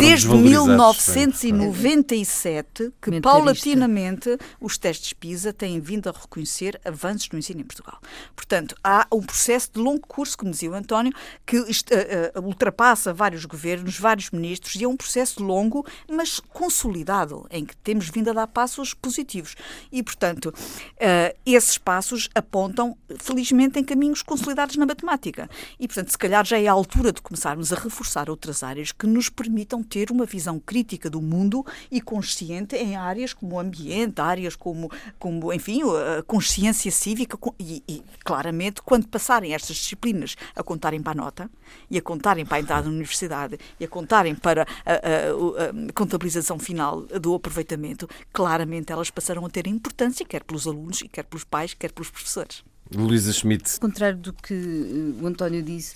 [0.00, 7.64] desde 1997 que paulatinamente os testes PISA têm vindo a reconhecer avanços no ensino em
[7.64, 8.00] Portugal.
[8.34, 11.12] Portanto, há um processo de longo curso, como dizia o António,
[11.46, 17.46] que uh, uh, ultrapassa vários governos, vários ministros, e é um processo longo, mas consolidado,
[17.50, 19.54] em que temos vindo a dar passos positivos.
[19.90, 25.48] E, portanto, uh, esses passos apontam, felizmente, em caminhos consolidados na matemática.
[25.78, 29.06] E, portanto, se calhar já é a altura de começarmos a reforçar outras áreas que
[29.06, 34.20] nos permitam ter uma visão crítica do mundo e consciente em áreas como o ambiente,
[34.20, 35.80] áreas como, como enfim,
[36.18, 41.50] a consciência cívica e, e claramente, quando passarem estas disciplinas a contarem para a nota
[41.90, 45.92] e a contarem para a entrada na universidade e a contarem para a, a, a
[45.92, 51.44] contabilização final do aproveitamento, claramente elas passarão a ter importância, quer pelos alunos, quer pelos
[51.44, 52.62] pais, quer pelos professores.
[52.94, 53.74] Luísa Schmidt.
[53.74, 55.94] Ao contrário do que eh, o António disse,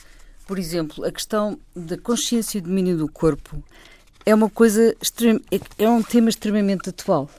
[0.52, 3.64] por exemplo, a questão da consciência e domínio do corpo
[4.26, 4.94] é uma coisa
[5.50, 7.30] é, é um tema extremamente atual.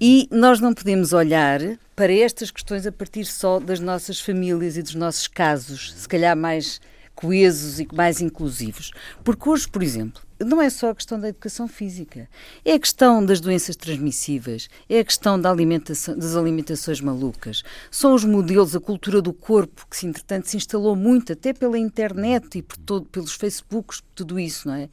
[0.00, 1.60] E nós não podemos olhar
[1.94, 6.36] para estas questões a partir só das nossas famílias e dos nossos casos, se calhar
[6.36, 6.80] mais
[7.14, 8.90] coesos e mais inclusivos.
[9.22, 12.28] Porque hoje, por exemplo, não é só a questão da educação física,
[12.64, 18.14] é a questão das doenças transmissíveis, é a questão da alimentação, das alimentações malucas, são
[18.14, 22.62] os modelos, a cultura do corpo, que entretanto se instalou muito, até pela internet e
[22.62, 24.88] por todo, pelos Facebooks, tudo isso, não é?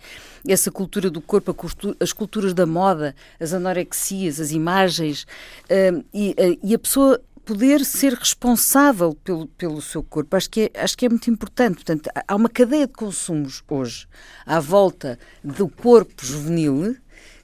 [0.47, 1.55] Essa cultura do corpo,
[1.99, 7.83] as culturas da moda, as anorexias, as imagens, uh, e, uh, e a pessoa poder
[7.83, 10.35] ser responsável pelo, pelo seu corpo.
[10.35, 11.77] Acho que, é, acho que é muito importante.
[11.77, 14.07] Portanto, há uma cadeia de consumos hoje
[14.45, 16.95] à volta do corpo juvenil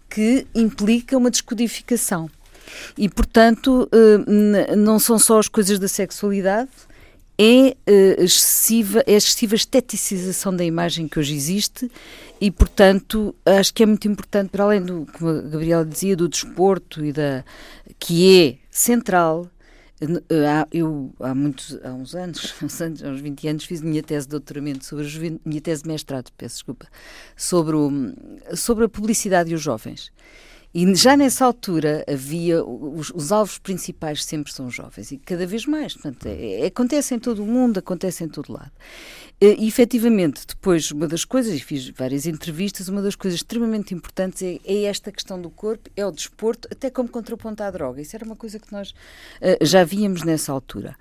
[0.08, 2.30] que implica uma descodificação.
[2.96, 6.70] E, portanto, eh, não são só as coisas da sexualidade,
[7.36, 11.92] é, eh, excessiva, é excessiva esteticização da imagem que hoje existe
[12.40, 16.30] e, portanto, acho que é muito importante, para além do, como a Gabriela dizia, do
[16.30, 17.44] desporto e da
[18.00, 19.50] que é central,
[20.72, 24.86] eu, há, muitos, há uns anos, há uns 20 anos, fiz minha tese de doutoramento
[24.86, 26.88] sobre a minha tese de mestrado, peço desculpa,
[27.36, 27.92] sobre, o,
[28.56, 30.12] sobre a publicidade e os jovens.
[30.78, 35.66] E já nessa altura havia os, os, alvos principais sempre são jovens e cada vez
[35.66, 35.94] mais.
[35.94, 38.74] Portanto, é, é, acontece em todo o mundo, acontece em todo lado.
[39.40, 44.44] E efetivamente, depois, uma das coisas, e fiz várias entrevistas, uma das coisas extremamente importantes
[44.44, 48.02] é, é esta questão do corpo, é o desporto, até como contraponto à droga.
[48.02, 50.98] Isso era uma coisa que nós uh, já víamos nessa altura.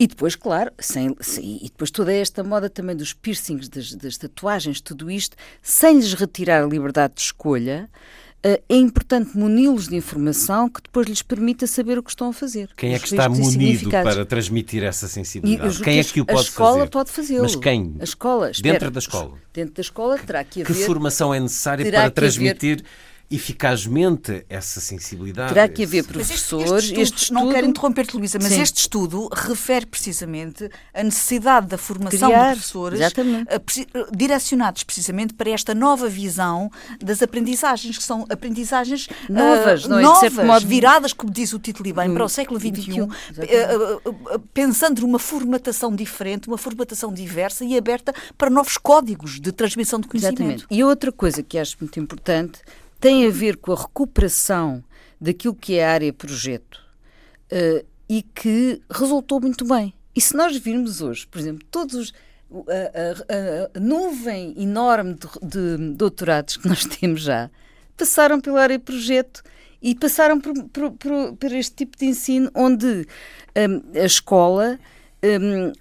[0.00, 4.16] E depois, claro, sem, sem, e depois toda esta moda também dos piercings, das, das
[4.16, 9.96] tatuagens, tudo isto, sem lhes retirar a liberdade de escolha, eh, é importante muni-los de
[9.96, 12.70] informação que depois lhes permita saber o que estão a fazer.
[12.76, 15.80] Quem é que está munido para transmitir essa sensibilidade?
[15.80, 16.48] Quem é que o pode fazer?
[16.48, 16.90] A escola fazer?
[16.90, 17.42] pode fazê-lo.
[17.42, 17.96] Mas quem?
[18.00, 18.50] A escola.
[18.50, 19.38] Espera, dentro da escola.
[19.52, 20.74] Dentro da escola terá que haver...
[20.74, 22.78] Que formação é necessária para transmitir...
[22.78, 25.54] Haver eficazmente essa sensibilidade.
[25.54, 26.84] Terá que haver professores.
[26.84, 28.60] Este, este, estudo, não quero interromper-te, Luísa, mas Sim.
[28.60, 35.50] este estudo refere precisamente a necessidade da formação Criar, de professores uh, direcionados precisamente para
[35.50, 40.02] esta nova visão das aprendizagens, que são aprendizagens novas, uh, não é?
[40.02, 40.66] novas modo...
[40.66, 45.18] viradas, como diz o título e bem, hum, para o século XXI, uh, pensando numa
[45.18, 50.42] formatação diferente, uma formatação diversa e aberta para novos códigos de transmissão de conhecimento.
[50.42, 50.66] Exatamente.
[50.70, 52.60] E outra coisa que acho muito importante
[53.02, 54.82] tem a ver com a recuperação
[55.20, 56.80] daquilo que é a área projeto
[57.50, 59.92] uh, e que resultou muito bem.
[60.14, 62.14] E se nós virmos hoje, por exemplo, todos os,
[62.52, 67.50] a, a, a, nuvem enorme de, de, doutorados que nós temos já
[67.96, 69.42] passaram pela área projeto
[69.82, 73.04] e passaram por, por, por, por este tipo de ensino onde
[73.56, 74.78] um, a escola
[75.24, 75.72] um,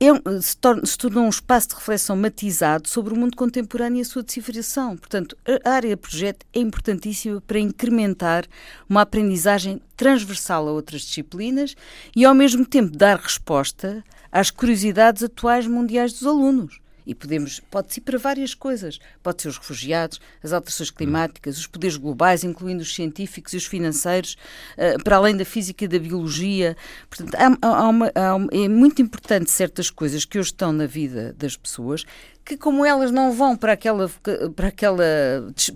[0.00, 4.02] é, se, torna, se tornou um espaço de reflexão matizado sobre o mundo contemporâneo e
[4.02, 4.96] a sua decifração.
[4.96, 8.44] Portanto, a área projeto é importantíssima para incrementar
[8.88, 11.74] uma aprendizagem transversal a outras disciplinas
[12.14, 16.80] e, ao mesmo tempo, dar resposta às curiosidades atuais mundiais dos alunos.
[17.08, 19.00] E podemos, pode-se ir para várias coisas.
[19.22, 23.64] Pode ser os refugiados, as alterações climáticas, os poderes globais, incluindo os científicos e os
[23.64, 24.36] financeiros,
[24.76, 26.76] uh, para além da física e da biologia.
[27.08, 30.84] Portanto, há, há uma, há uma, é muito importante certas coisas que hoje estão na
[30.84, 32.04] vida das pessoas
[32.44, 34.10] que como elas não vão para aquela
[34.56, 35.04] para aquela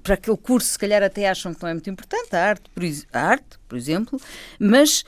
[0.03, 2.83] para aquele curso se calhar até acham que não é muito importante a arte por,
[3.13, 4.19] a arte por exemplo
[4.59, 5.05] mas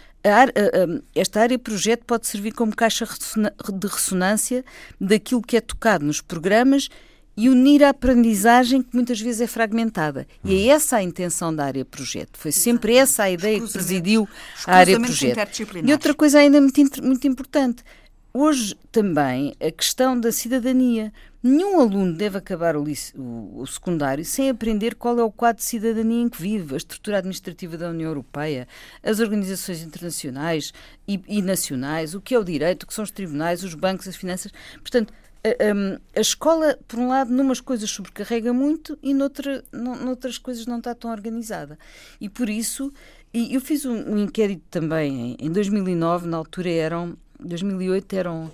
[1.15, 4.65] esta área projeto pode servir como caixa de ressonância
[5.01, 6.89] daquilo que é tocado nos programas
[7.37, 10.27] e unir a aprendizagem que muitas vezes é fragmentada.
[10.45, 12.39] E é essa a intenção da área projeto.
[12.39, 14.29] Foi sempre essa a ideia que presidiu
[14.67, 15.63] a área projeto.
[15.85, 17.83] E outra coisa ainda muito, muito importante.
[18.33, 21.13] Hoje também a questão da cidadania.
[21.47, 26.23] Nenhum aluno deve acabar o, o, secundário sem aprender qual é o quadro de cidadania
[26.23, 28.67] em que vive, a estrutura administrativa da União Europeia,
[29.03, 30.73] as organizações internacionais
[31.07, 34.09] e, e nacionais, o que é o direito, o que são os tribunais, os bancos,
[34.09, 34.51] as finanças.
[34.77, 35.13] Portanto,
[35.45, 40.79] a, a, escola, por um lado, numas coisas sobrecarrega muito e noutra, noutras coisas não
[40.79, 41.79] está tão organizada.
[42.19, 42.91] E por isso,
[43.35, 48.51] eu fiz um, um inquérito também em, em 2009, na altura eram, 2008 eram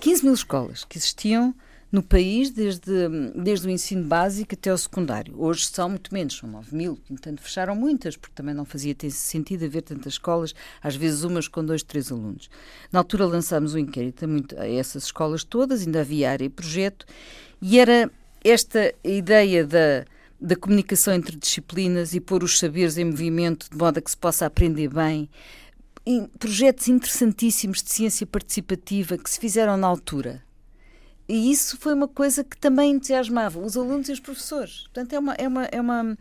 [0.00, 1.54] 15 mil escolas que existiam
[1.92, 2.90] no país, desde,
[3.36, 5.34] desde o ensino básico até o secundário.
[5.36, 9.66] Hoje são muito menos, são 9 mil, portanto fecharam muitas, porque também não fazia sentido
[9.66, 12.48] haver tantas escolas, às vezes umas com dois, três alunos.
[12.90, 16.48] Na altura lançámos um inquérito a, muito, a essas escolas todas, ainda havia área e
[16.48, 17.04] projeto,
[17.60, 18.10] e era
[18.42, 20.06] esta ideia da
[20.42, 24.16] da comunicação entre disciplinas e pôr os saberes em movimento de modo a que se
[24.16, 25.30] possa aprender bem.
[26.36, 30.42] projetos interessantíssimos de ciência participativa que se fizeram na altura.
[31.32, 34.82] E isso foi uma coisa que também entusiasmava os alunos e os professores.
[34.82, 36.18] Portanto, é uma, é uma, é uma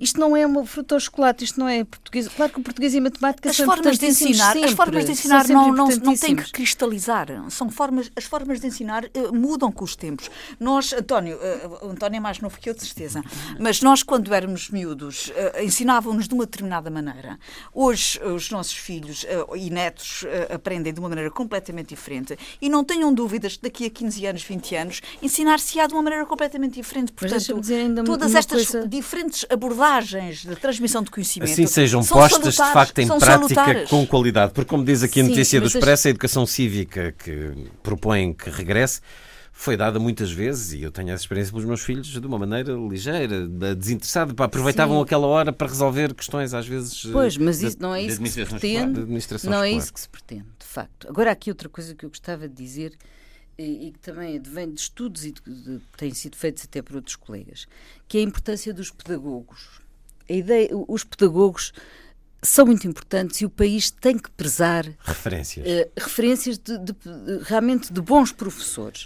[0.00, 2.26] isto não é uma fruta ao chocolate, isto não é português.
[2.26, 5.04] Claro que o português e a matemática as são formas de ensinar, sempre, As formas
[5.04, 7.28] de ensinar não, não, não têm que cristalizar.
[7.50, 10.30] São formas, as formas de ensinar uh, mudam com os tempos.
[10.58, 13.22] Nós, António, uh, o António é mais novo que eu, de certeza,
[13.58, 17.38] mas nós, quando éramos miúdos, uh, ensinavam-nos de uma determinada maneira.
[17.74, 23.12] Hoje, os nossos filhos e netos aprendem de uma maneira completamente diferente e não tenham
[23.12, 27.12] dúvidas que daqui a 15 anos, 20 anos, ensinar-se-á de uma maneira completamente diferente.
[27.12, 27.60] Portanto,
[28.04, 28.88] todas estas coisa...
[28.88, 31.50] diferentes abordagens de transmissão de conhecimento.
[31.50, 33.90] Assim sejam postas de facto em prática salutares.
[33.90, 38.32] com qualidade, porque como diz aqui a notícia do Expresso, a educação cívica que propõe
[38.32, 39.00] que regresse
[39.60, 42.72] foi dada muitas vezes, e eu tenho essa experiência pelos meus filhos, de uma maneira
[42.72, 45.02] ligeira, desinteressada, aproveitavam Sim.
[45.02, 47.04] aquela hora para resolver questões às vezes.
[47.12, 49.00] Pois, mas isso, não é isso que se pretende.
[49.44, 51.06] Não é isso que se pretende, de facto.
[51.06, 52.96] Agora, aqui outra coisa que eu gostava de dizer
[53.58, 56.96] e, e que também vem de estudos e de, de, têm sido feitos até por
[56.96, 57.66] outros colegas,
[58.08, 59.79] que é a importância dos pedagogos
[60.32, 61.72] ideia, os pedagogos
[62.42, 66.94] são muito importantes e o país tem que prezar referências, uh, referências de, de,
[67.42, 69.04] realmente de bons professores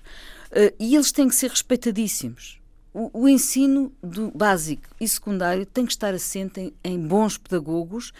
[0.50, 2.60] uh, e eles têm que ser respeitadíssimos.
[2.92, 8.12] O, o, ensino do básico e secundário tem que estar assente em, em bons pedagogos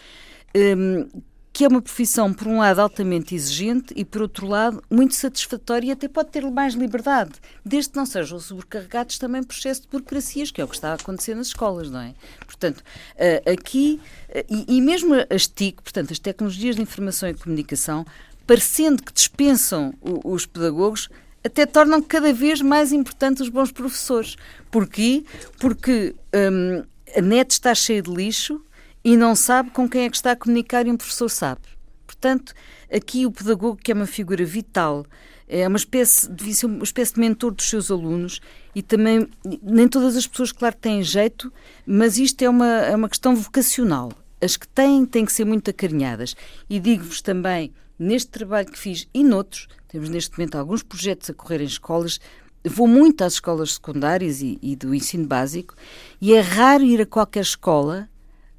[0.53, 1.09] um, ehm,
[1.55, 5.87] que é uma profissão, por um lado, altamente exigente e, por outro lado, muito satisfatória
[5.87, 7.31] e até pode ter mais liberdade,
[7.65, 10.91] desde que não sejam sobrecarregados também por excesso de burocracias, que é o que está
[10.91, 12.13] a acontecer nas escolas, não é?
[12.45, 12.83] Portanto,
[13.17, 18.05] eh, aqui, eh, e mesmo as TIC, portanto, as tecnologias de informação e comunicação,
[18.45, 21.09] parecendo que dispensam os pedagogos,
[21.45, 24.35] até tornam cada vez mais importantes os bons professores.
[24.73, 25.23] Porquê?
[25.61, 26.83] Porque hum,
[27.17, 28.61] a net está cheia de lixo,
[29.05, 31.61] e não sabe com quem é que está a comunicar e um professor sabe.
[32.07, 32.55] Portanto,
[32.91, 35.05] aqui o pedagogo, que é uma figura vital,
[35.47, 38.41] é uma espécie, devia ser uma espécie de mentor dos seus alunos
[38.75, 39.29] e também,
[39.63, 41.53] nem todas as pessoas, claro, têm jeito,
[41.87, 44.11] mas isto é uma, é uma questão vocacional.
[44.41, 46.35] As que têm, têm que ser muito acarinhadas.
[46.69, 51.35] E digo-vos também, neste trabalho que fiz e noutros, temos neste momento alguns projetos a
[51.35, 52.19] correr em escolas,
[52.65, 55.75] vou muito às escolas secundárias e, e do ensino básico,
[56.21, 58.09] e é raro ir a qualquer escola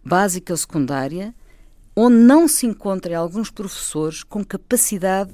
[0.06, 1.34] básica ou secundária,
[1.96, 5.32] onde não se encontrem alguns professores com capacidade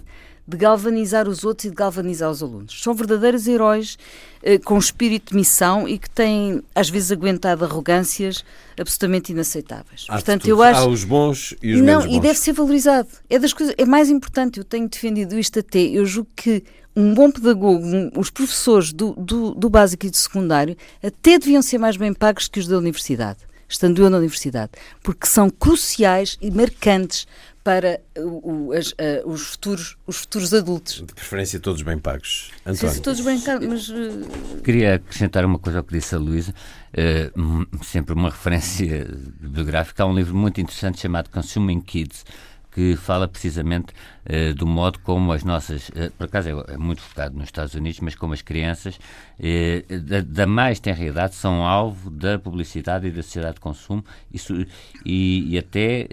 [0.48, 2.82] de galvanizar os outros e de galvanizar os alunos.
[2.82, 3.98] São verdadeiros heróis
[4.44, 8.44] eh, com espírito de missão e que têm, às vezes, aguentado arrogâncias
[8.78, 10.06] absolutamente inaceitáveis.
[10.10, 10.82] Há Portanto, eu acho...
[10.82, 12.16] Há os bons e os não, bons.
[12.16, 13.10] E deve ser valorizado.
[13.30, 13.74] É das coisas...
[13.78, 16.64] É mais importante, eu tenho defendido isto até, eu julgo que
[16.96, 21.62] um bom pedagogo, um, os professores do, do, do básico e do secundário, até deviam
[21.62, 26.38] ser mais bem pagos que os da universidade estando eu na universidade, porque são cruciais
[26.42, 27.26] e marcantes
[27.64, 30.96] para o, o, as, uh, os, futuros, os futuros adultos.
[30.96, 32.52] De preferência todos bem pagos.
[32.66, 32.96] António.
[32.96, 33.90] Sim, todos bem pagos, mas...
[33.90, 34.62] Uh...
[34.64, 39.08] Queria acrescentar uma coisa ao que disse a Luísa, uh, sempre uma referência
[39.40, 40.04] biográfica.
[40.04, 42.26] Há um livro muito interessante chamado Consuming Kids,
[42.72, 43.94] que fala precisamente
[44.26, 47.76] uh, do modo como as nossas, uh, por acaso é, é, muito focado nos Estados
[47.76, 53.08] Unidos, mas como as crianças uh, da, da, mais tenra idade são alvo da publicidade
[53.08, 54.04] e da sociedade de consumo
[54.34, 54.66] isso,
[55.06, 56.08] e, e, até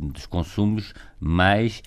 [0.00, 1.82] dos consumos mais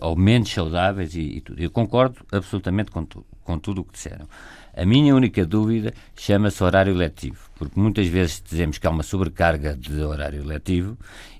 [0.00, 1.60] ou menos saudáveis e, e, tudo.
[1.60, 4.28] Eu concordo absolutamente com, tu, com tudo o que disseram.
[4.76, 9.76] A minha única dúvida chama-se horário letivo, porque muitas vezes dizemos que há uma sobrecarga
[9.76, 10.98] de horário letivo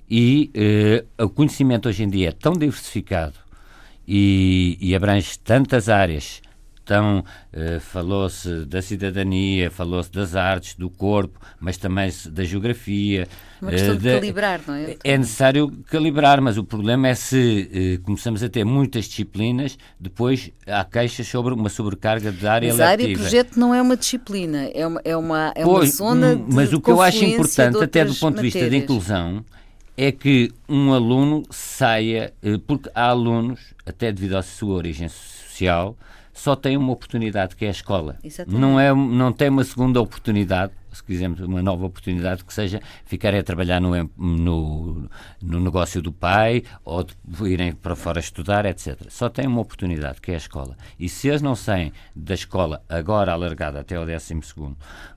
[0.09, 0.51] e
[1.19, 3.35] uh, o conhecimento hoje em dia é tão diversificado
[4.07, 6.41] e, e abrange tantas áreas.
[6.83, 13.27] Então, uh, falou-se da cidadania, falou-se das artes, do corpo, mas também da geografia.
[13.59, 14.95] Uma questão uh, de, de calibrar, não é?
[15.03, 20.85] É necessário calibrar, mas o problema é se começamos a ter muitas disciplinas, depois há
[20.85, 22.97] queixas sobre uma sobrecarga de área mas letiva.
[22.97, 26.53] Mas área projeto não é uma disciplina, é uma, é uma, é uma zona de
[26.53, 29.43] Mas o que eu acho importante, até do ponto de vista da inclusão,
[29.97, 35.97] é que um aluno saia, eh, porque há alunos, até devido à sua origem social,
[36.35, 38.17] só têm uma oportunidade, que é a escola.
[38.59, 43.39] Não, é, não tem uma segunda oportunidade, se quisermos, uma nova oportunidade que seja ficarem
[43.39, 45.09] a trabalhar no, no,
[45.41, 47.05] no negócio do pai ou
[47.45, 48.99] irem para fora estudar, etc.
[49.09, 50.77] Só têm uma oportunidade, que é a escola.
[50.99, 54.41] E se eles não saem da escola, agora alargada até ao 12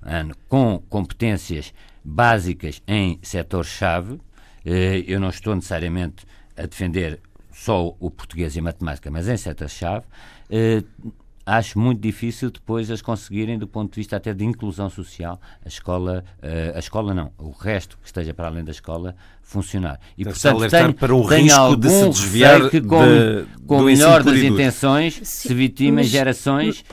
[0.03, 1.75] ano, com competências
[2.05, 4.21] básicas em setor-chave,
[5.07, 7.21] eu não estou necessariamente a defender
[7.53, 10.05] só o português e a matemática, mas em setor-chave,
[10.51, 10.83] eh,
[11.49, 15.69] acho muito difícil depois as conseguirem do ponto de vista até de inclusão social, a
[15.69, 19.99] escola, uh, a escola não, o resto que esteja para além da escola funcionar.
[20.17, 23.79] E Deve portanto tem, para o tem risco de se desviar que com, de, com
[23.79, 26.85] o melhor das intenções Sim, se vitimem gerações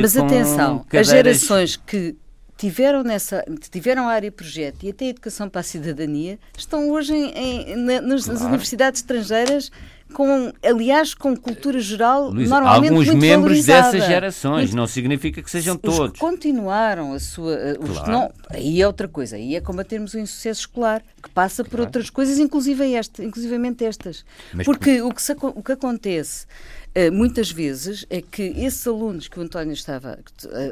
[0.00, 1.08] Mas atenção, cadeiras...
[1.08, 2.14] as gerações que
[2.62, 7.12] tiveram nessa tiveram a área projeto e até a educação para a cidadania estão hoje
[7.12, 7.32] em,
[7.72, 8.44] em, na, nas, claro.
[8.44, 9.68] universidades estrangeiras
[10.12, 15.42] com, aliás, com cultura geral Luís, normalmente alguns muito membros dessas gerações, muito, não significa
[15.42, 16.12] que sejam os todos.
[16.12, 17.56] Que continuaram a sua.
[17.80, 18.12] Os claro.
[18.12, 21.70] não, aí é outra coisa, aí é combatermos o insucesso escolar, que passa claro.
[21.70, 24.24] por outras coisas, inclusive esta, inclusivamente estas.
[24.52, 26.46] Mas, Porque o que, se, o que acontece
[26.94, 30.18] Uh, muitas vezes é que esses alunos que o António estava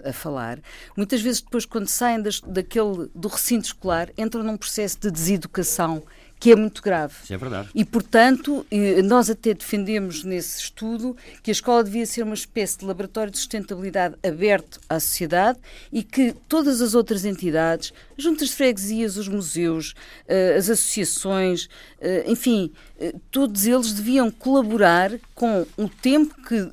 [0.05, 0.59] a, a falar,
[0.95, 6.03] muitas vezes depois quando saem das, daquele, do recinto escolar, entram num processo de deseducação
[6.41, 7.15] que é muito grave.
[7.23, 7.69] Isso é verdade.
[7.75, 8.67] E, portanto,
[9.05, 13.37] nós até defendemos nesse estudo que a escola devia ser uma espécie de laboratório de
[13.37, 15.59] sustentabilidade aberto à sociedade
[15.93, 19.95] e que todas as outras entidades, juntas de freguesias, os museus,
[20.29, 21.69] eh, as associações,
[22.01, 26.71] eh, enfim, eh, todos eles deviam colaborar com o tempo que,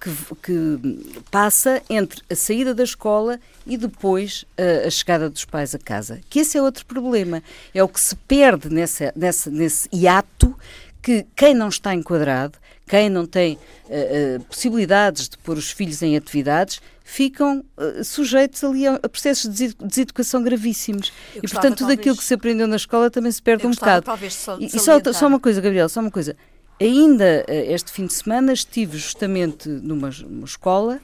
[0.00, 4.44] que, que passa entre a saída da escola e depois
[4.86, 6.20] a, chegada dos pais a casa.
[6.28, 7.42] Que esse é outro problema.
[7.74, 10.54] É o que se perde nessa, nessa, nesse hiato
[11.02, 16.02] que quem não está enquadrado, quem não tem uh, uh, possibilidades de pôr os filhos
[16.02, 21.12] em atividades, ficam uh, sujeitos ali a, processos de deseducação gravíssimos.
[21.34, 21.98] Eu e, portanto, tudo talvez...
[21.98, 24.06] aquilo que se aprendeu na escola também se perde um bocado.
[24.06, 26.36] Talvez só, e, só, só, uma coisa, Gabriel, só uma coisa.
[26.80, 31.00] Ainda este fim de semana estive justamente numa, numa escola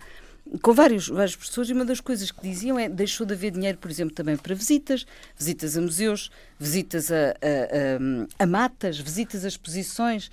[0.60, 3.78] com vários, vários professores, e uma das coisas que diziam é deixou de haver dinheiro,
[3.78, 5.06] por exemplo, também para visitas,
[5.38, 10.30] visitas a museus, visitas a, a, a, a matas, visitas a exposições.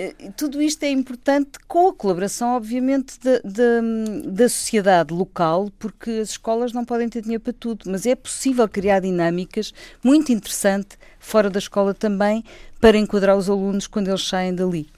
[0.00, 6.10] Eh, tudo isto é importante com a colaboração, obviamente, da, da, da, sociedade local, porque
[6.10, 10.96] as escolas não podem ter dinheiro para tudo, mas é possível criar dinâmicas muito interessantes
[11.18, 12.44] fora da escola também
[12.80, 14.88] para enquadrar os alunos quando eles saem dali.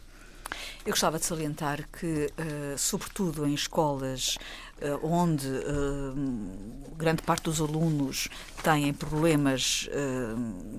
[0.85, 4.39] Eu gostava de salientar que, uh, sobretudo em escolas
[4.81, 8.29] uh, onde uh, grande parte dos alunos
[8.63, 9.89] têm problemas,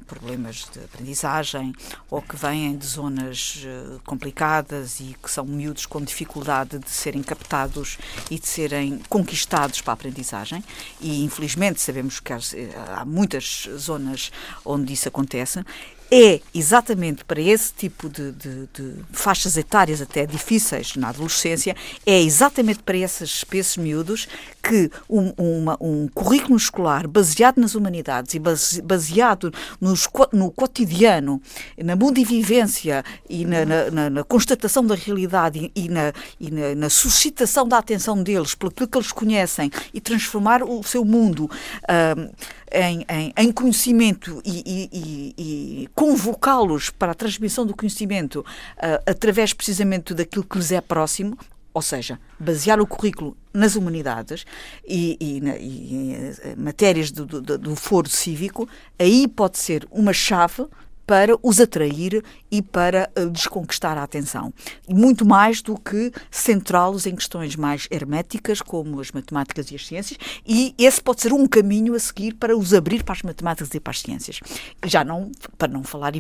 [0.08, 1.74] problemas de aprendizagem
[2.10, 3.66] ou que vêm de zonas
[4.06, 7.98] complicadas e que são miúdos com dificuldade de serem captados
[8.30, 10.64] e de serem conquistados para a aprendizagem,
[11.00, 14.32] e infelizmente sabemos que há muitas zonas
[14.64, 15.66] onde isso acontece,
[16.12, 21.74] é exatamente para esse tipo de, de, de, faixas etárias até difíceis na adolescência,
[22.06, 24.28] é exatamente para esses, esses miúdos
[24.62, 28.40] que um, uma, um currículo escolar baseado nas humanidades e
[28.82, 31.42] baseado nos, no cotidiano,
[31.82, 37.66] na mundivivência e na, na, na, na constatação da realidade e, na, e na, suscitação
[37.66, 43.34] da atenção deles pelo que eles conhecem e transformar o seu mundo uh, em, em,
[43.38, 50.44] em, conhecimento e, e, e convocá-los para a transmissão do conhecimento uh, através precisamente daquilo
[50.44, 51.38] que lhes é próximo,
[51.74, 54.46] ou seja, basear o currículo nas humanidades
[54.86, 58.68] e, e, e em eh, matérias do, do, do foro cívico,
[59.00, 60.66] aí pode ser uma chave
[61.12, 64.54] para os atrair e para uh, desconquistar a atenção.
[64.88, 70.18] Muito mais do que centrá-los em questões mais herméticas, como as matemáticas e as ciências,
[70.48, 73.80] e esse pode ser um caminho a seguir para os abrir para as matemáticas e
[73.82, 74.40] para as ciências.
[74.86, 76.14] Já não, para não falar,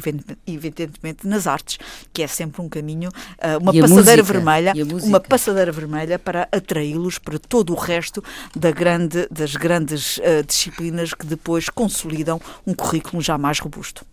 [0.45, 1.79] evidentemente, nas artes,
[2.11, 4.73] que é sempre um caminho, uh, uma e passadeira vermelha,
[5.03, 8.21] uma passadeira vermelha para atraí-los para todo o resto
[8.53, 14.10] da grande, das grandes uh, disciplinas que depois consolidam um currículo já mais robusto.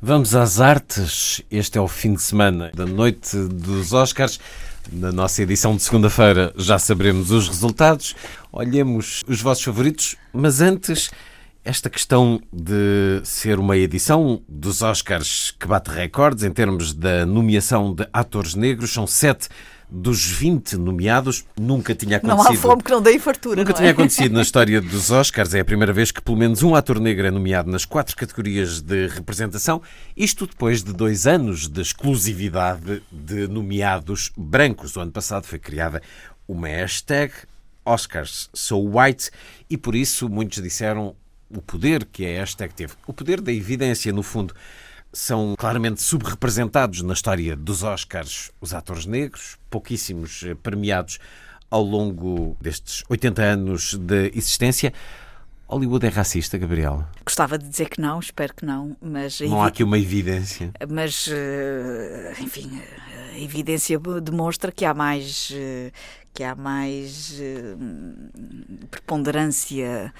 [0.00, 1.42] Vamos às artes.
[1.50, 4.38] Este é o fim de semana da noite dos Oscars.
[4.92, 8.14] Na nossa edição de segunda-feira já saberemos os resultados.
[8.52, 11.10] Olhemos os vossos favoritos, mas antes,
[11.68, 17.94] esta questão de ser uma edição dos Oscars que bate recordes em termos da nomeação
[17.94, 19.50] de atores negros, são sete
[19.86, 22.46] dos 20 nomeados, nunca tinha acontecido.
[22.46, 23.56] Não há fome que não dê fartura.
[23.56, 23.74] Nunca é?
[23.74, 25.52] tinha acontecido na história dos Oscars.
[25.52, 28.80] É a primeira vez que pelo menos um ator negro é nomeado nas quatro categorias
[28.80, 29.82] de representação.
[30.16, 34.96] Isto depois de dois anos de exclusividade de nomeados brancos.
[34.96, 36.00] O ano passado foi criada
[36.48, 37.30] uma hashtag
[37.84, 39.30] Oscars So White
[39.68, 41.14] e por isso muitos disseram
[41.50, 42.92] o poder que a hashtag teve.
[43.06, 44.54] O poder da evidência, no fundo.
[45.10, 51.18] São claramente subrepresentados na história dos Oscars os atores negros, pouquíssimos eh, premiados
[51.70, 54.92] ao longo destes 80 anos de existência.
[55.66, 57.06] Hollywood é racista, Gabriel?
[57.24, 59.40] Gostava de dizer que não, espero que não, mas...
[59.40, 60.72] Não há aqui uma evidência.
[60.88, 62.70] Mas, eh, enfim,
[63.34, 65.92] a evidência demonstra que há mais, eh,
[66.34, 67.76] que há mais eh,
[68.90, 70.12] preponderância eh,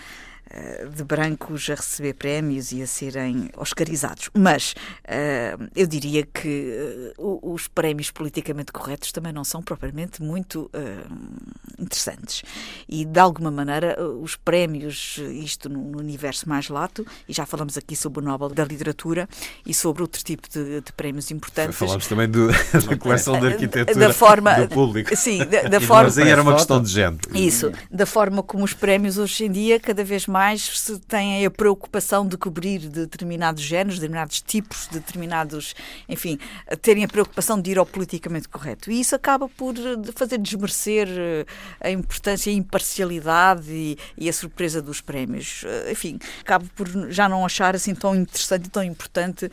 [0.94, 4.30] de brancos a receber prémios e a serem oscarizados.
[4.34, 4.72] Mas
[5.05, 11.82] uh, eu diria que uh, os prémios politicamente corretos também não são propriamente muito uh,
[11.82, 12.42] interessantes.
[12.88, 17.94] E, de alguma maneira, os prémios, isto no, universo mais lato, e já falamos aqui
[17.94, 19.28] sobre o Nobel da Literatura
[19.66, 21.76] e sobre outro tipo de, de prémios importantes.
[21.76, 22.49] Falamos também do,
[22.88, 25.14] da coleção de arquitetura da forma, do público.
[25.14, 26.05] Sim, da, da forma...
[26.05, 27.28] Mas aí era uma questão de gente.
[27.34, 31.45] Isso, da forma como os prémios hoje em dia, cada vez mais mais se têm
[31.45, 35.74] a preocupação de cobrir determinados géneros, determinados tipos, determinados,
[36.09, 36.39] enfim,
[36.80, 38.89] terem a preocupação de ir ao politicamente correto.
[38.89, 41.45] E isso acaba por eh, fazer desmerecer eh,
[41.80, 45.64] a importância a imparcialidade e, e a surpresa dos prémios.
[45.66, 49.51] Eh, enfim, acabo por já não achar assim tão interessante e tão importante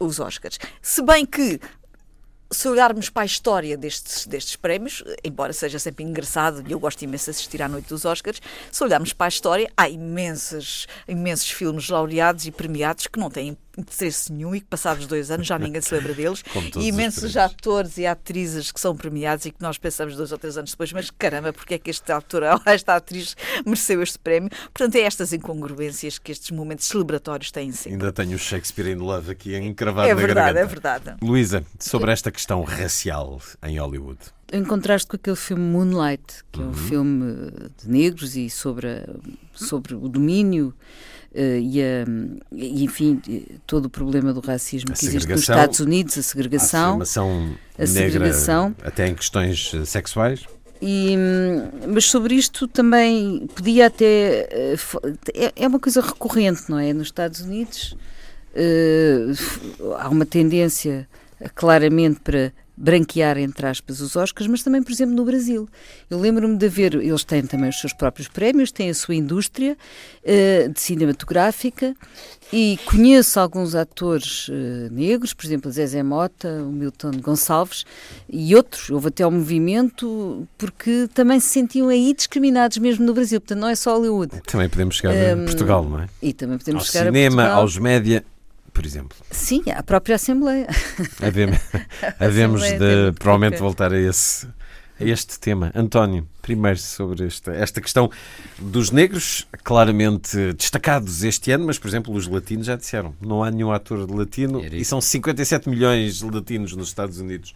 [0.00, 0.58] os Oscars.
[0.80, 1.60] Se bem que
[2.50, 7.02] se olharmos para a história destes, destes prémios, embora seja sempre engraçado e eu gosto
[7.02, 8.40] imenso de assistir à noite dos Oscars,
[8.70, 13.56] se olharmos para a história, há imensos, imensos filmes laureados e premiados que não têm
[13.78, 16.42] interesse nenhum e que passados dois anos já ninguém se lembra deles.
[16.76, 20.56] E imensos atores e atrizes que são premiados e que nós pensamos dois ou três
[20.56, 24.50] anos depois, mas caramba, porque é que este ator ou esta atriz mereceu este prémio?
[24.72, 27.92] Portanto, é estas incongruências que estes momentos celebratórios têm sempre.
[27.92, 30.60] Ainda tenho o Shakespeare in Love aqui encravado é na verdade, garganta.
[30.60, 31.24] É verdade, é verdade.
[31.24, 34.18] Luísa, sobre esta questão racial em Hollywood.
[34.52, 36.64] Em contraste com aquele filme Moonlight, que uhum.
[36.64, 36.88] é um uhum.
[36.88, 37.50] filme
[37.82, 39.06] de negros e sobre, a,
[39.52, 40.74] sobre o domínio
[41.34, 42.04] e, a,
[42.52, 43.20] e, enfim,
[43.66, 47.86] todo o problema do racismo a que existe nos Estados Unidos, a segregação, a, a
[47.86, 50.44] segregação, até em questões eh, sexuais.
[50.80, 51.16] E,
[51.88, 54.46] mas sobre isto também podia até.
[54.50, 54.76] Eh,
[55.34, 56.92] é, é uma coisa recorrente, não é?
[56.92, 57.96] Nos Estados Unidos
[58.54, 61.08] uh, há uma tendência
[61.54, 65.68] claramente para branquear, entre aspas, os Oscars, mas também, por exemplo, no Brasil.
[66.10, 69.76] Eu lembro-me de ver, eles têm também os seus próprios prémios, têm a sua indústria
[70.22, 71.94] uh, de cinematográfica
[72.52, 74.52] e conheço alguns atores uh,
[74.90, 77.84] negros, por exemplo, Zezé Mota, o Milton Gonçalves
[78.28, 78.90] e outros.
[78.90, 83.40] Houve até um movimento porque também se sentiam aí discriminados mesmo no Brasil.
[83.40, 84.40] Portanto, não é só Hollywood.
[84.46, 86.08] Também podemos chegar um, a Portugal, não é?
[86.20, 87.62] E também podemos Ao chegar cinema, a Portugal.
[87.62, 88.24] aos média
[88.74, 89.16] por exemplo.
[89.30, 90.66] Sim, a própria Assembleia.
[91.22, 91.58] Havemos,
[92.18, 94.46] havemos de provavelmente voltar a esse
[95.00, 95.72] a este tema.
[95.74, 98.10] António, primeiro sobre esta, esta questão
[98.58, 103.50] dos negros, claramente destacados este ano, mas, por exemplo, os latinos já disseram, não há
[103.50, 107.54] nenhum ator latino e são 57 milhões de latinos nos Estados Unidos.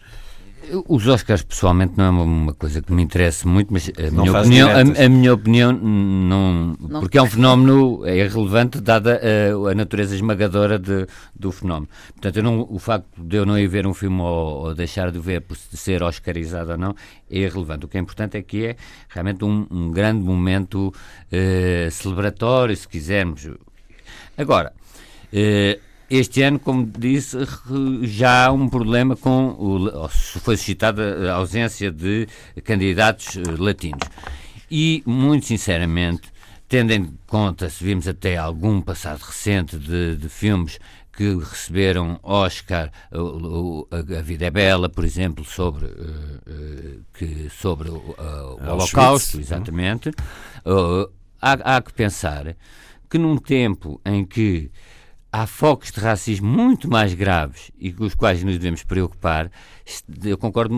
[0.87, 4.69] Os Oscars, pessoalmente, não é uma, coisa que me interessa muito, mas a minha, opinião,
[4.69, 9.75] a, a, minha opinião não, não, Porque é um fenómeno é irrelevante, dada a, a
[9.75, 11.89] natureza esmagadora de, do fenómeno.
[12.11, 15.19] Portanto, não, o facto de eu não ir ver um filme ou, ou, deixar de
[15.19, 16.95] ver por ser oscarizado ou não
[17.31, 17.85] é irrelevante.
[17.85, 18.75] O que é importante é que é
[19.09, 20.93] realmente um, um grande momento
[21.31, 23.49] eh, celebratório, se quisermos.
[24.37, 24.73] Agora.
[25.31, 25.79] Eh,
[26.09, 27.37] este ano, como disse,
[28.03, 32.27] já há um problema com o, foi suscitada a ausência de
[32.63, 34.07] candidatos eh, latinos.
[34.71, 36.31] E, muito sinceramente,
[36.67, 40.79] tendo em conta, se vimos até algum passado recente de, de filmes
[41.11, 48.15] que receberam Oscar, A Vida é Bela, por exemplo, sobre, uh, uh, que, sobre o,
[48.17, 50.11] o Holocausto, Schmitz, exatamente,
[51.41, 52.55] há, há que pensar
[53.09, 54.71] que num tempo em que
[55.31, 59.51] há focos de racismo muito mais graves e com os quais nos devemos preocupar.
[60.23, 60.75] Eu concordo,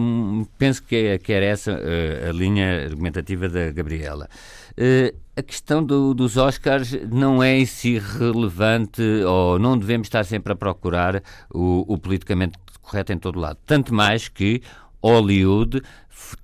[0.57, 4.29] penso que, é, que era essa uh, a linha argumentativa da Gabriela.
[4.71, 10.25] Uh, a questão do, dos Oscars não é em si relevante ou não devemos estar
[10.25, 13.57] sempre a procurar o, o politicamente correto em todo lado.
[13.65, 14.61] Tanto mais que
[15.01, 15.81] Hollywood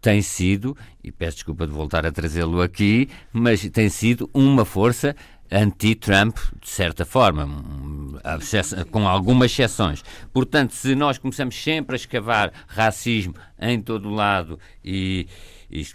[0.01, 5.15] tem sido, e peço desculpa de voltar a trazê-lo aqui, mas tem sido uma força
[5.51, 7.47] anti-Trump, de certa forma,
[8.91, 10.03] com algumas exceções.
[10.33, 15.27] Portanto, se nós começamos sempre a escavar racismo em todo lado e,
[15.69, 15.85] e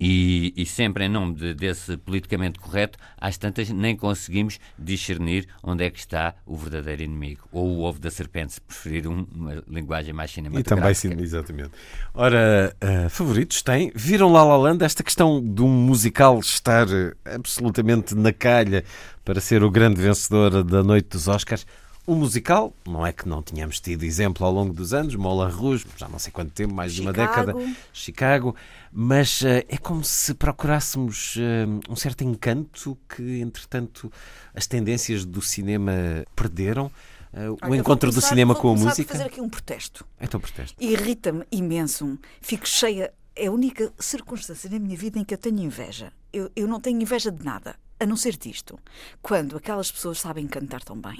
[0.00, 5.84] E, e, sempre em nome de, desse politicamente correto, às tantas nem conseguimos discernir onde
[5.84, 9.62] é que está o verdadeiro inimigo, ou o ovo da serpente, se preferir um, uma
[9.68, 10.74] linguagem mais cinematográfica.
[10.74, 11.70] E também, sim, exatamente.
[12.14, 13.92] Ora, uh, favoritos têm?
[13.94, 14.82] Viram La La Land?
[14.82, 16.86] Esta questão de um musical estar
[17.24, 18.82] absolutamente na calha
[19.24, 21.66] para ser o grande vencedor da noite dos Oscars
[22.06, 25.84] o musical, não é que não tínhamos tido exemplo ao longo dos anos, Moulin Rouge,
[25.96, 27.52] já não sei quanto tempo, mais de uma década,
[27.92, 28.54] Chicago,
[28.92, 34.10] mas uh, é como se procurássemos uh, um certo encanto que, entretanto,
[34.54, 35.92] as tendências do cinema
[36.36, 36.86] perderam.
[37.34, 39.12] Uh, o encontro começar, do cinema com a música.
[39.12, 40.06] fazer aqui um protesto.
[40.20, 40.82] Então, protesto.
[40.82, 42.18] Irrita-me imenso.
[42.40, 43.12] Fico cheia.
[43.34, 46.12] É a única circunstância na minha vida em que eu tenho inveja.
[46.32, 48.78] Eu, eu não tenho inveja de nada a não ser disto,
[49.22, 51.16] quando aquelas pessoas sabem cantar tão bem.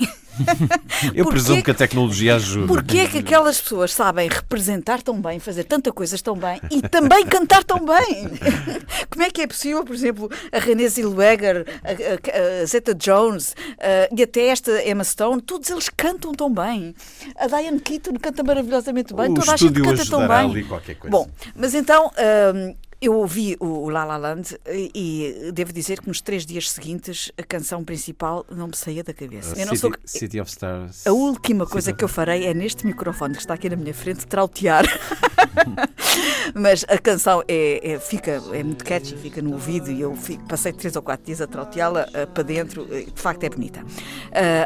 [1.14, 2.66] Eu presumo que a tecnologia ajuda.
[2.66, 6.83] Porquê é que aquelas pessoas sabem representar tão bem, fazer tanta coisas tão bem e
[6.83, 8.29] também cantar tão bem?
[9.09, 13.55] Como é que é possível, por exemplo, a Renée Zellweger, a, a, a Zeta Jones
[13.79, 16.95] a, e até esta Emma Stone, todos eles cantam tão bem.
[17.37, 20.66] A Diane Keaton canta maravilhosamente bem, o toda a gente canta tão bem.
[21.09, 22.11] Bom, mas então
[22.55, 27.30] hum, eu ouvi o La La Land e devo dizer que nos três dias seguintes
[27.36, 29.53] a canção principal não me saía da cabeça.
[29.53, 29.92] Uh, City, sou...
[30.05, 31.07] City, of Stars.
[31.07, 33.92] A última coisa City que eu farei é neste microfone que está aqui na minha
[33.92, 34.84] frente trautear.
[36.55, 40.47] Mas a canção é, é, fica, é muito catchy, fica no ouvido e eu fico,
[40.47, 42.86] passei três ou quatro dias a trauteá-la uh, para dentro.
[42.86, 43.84] de facto é bonita.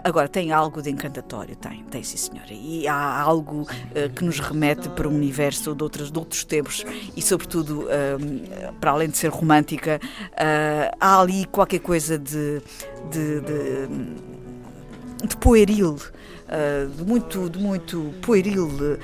[0.05, 2.53] Agora, tem algo de encantatório, tem, tem sim senhora.
[2.53, 3.67] E há algo
[4.15, 6.85] que nos remete para um universo de outros, de outros tempos
[7.17, 7.89] e sobretudo
[8.81, 12.61] para além de ser romântica, uh, há ali qualquer coisa de,
[13.11, 13.89] de, de,
[15.27, 15.97] de pueril.
[16.51, 19.01] Uh, de muito, de muito pueril, uh,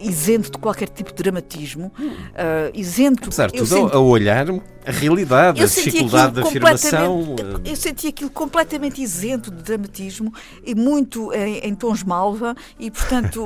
[0.00, 3.24] isento de qualquer tipo de dramatismo, uh, isento.
[3.24, 3.94] Apesar de tudo, senti...
[3.94, 7.36] a olhar a realidade, eu a dificuldade da afirmação.
[7.66, 10.32] Eu senti aquilo completamente isento de dramatismo
[10.64, 13.44] e muito em, em tons malva e, portanto,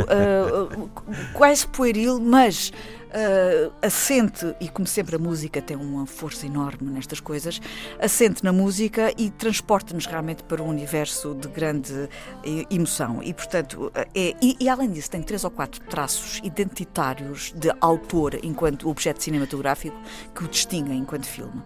[1.34, 2.72] quase pueril, mas
[3.14, 7.60] uh, assente, e como sempre a música tem uma força enorme nestas coisas,
[8.00, 12.08] assente na música e transporta-nos realmente para um universo de grande
[12.44, 13.22] eh, emoção.
[13.22, 18.38] E, portanto, é, e, e, além disso, tem três ou quatro traços identitários de autor
[18.42, 19.96] enquanto objeto cinematográfico
[20.34, 21.62] que o distinguem enquanto filme.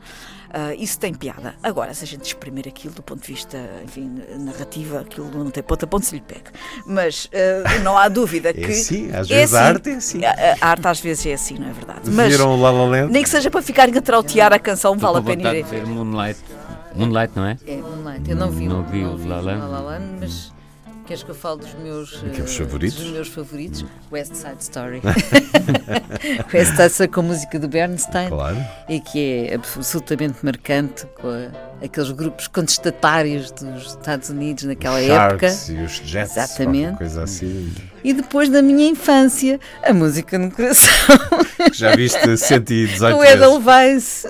[0.48, 1.54] Uh, isso tem piada.
[1.62, 5.62] Agora, se a gente exprimir aquilo do ponto de vista, enfim, narrativa, aquilo não tem
[5.62, 6.50] ponta ponto se lhe pega.
[6.86, 8.64] Mas uh, não há dúvida é que.
[8.64, 9.56] É assim, às vezes é assim.
[9.56, 10.24] a arte é assim.
[10.24, 12.10] A, a, arte às vezes é assim, não é verdade?
[12.10, 13.12] Mas Viram La La Land?
[13.12, 15.64] nem que seja para ficarem a trautear a canção, Estou vale a pena ir.
[15.64, 16.40] ver Moonlight.
[16.94, 17.56] Moonlight, não é?
[17.66, 18.30] É, Moonlight.
[18.30, 20.52] Eu não vi, não vi, não vi La La Land, mas
[21.08, 22.98] Queres que eu fale dos meus, uh, favoritos?
[22.98, 23.82] Dos meus favoritos?
[24.12, 25.00] West Side Story.
[26.52, 28.28] West Side Story com a música do Bernstein.
[28.28, 28.58] Claro.
[28.90, 35.68] E que é absolutamente marcante com a, aqueles grupos contestatários dos Estados Unidos naquela Sharks
[35.68, 35.80] época.
[35.80, 36.98] E os Jets, Exatamente.
[36.98, 37.72] coisa assim.
[38.04, 40.88] E depois da minha infância, a música no coração.
[41.74, 44.24] Já viste 118 Com o Edelweiss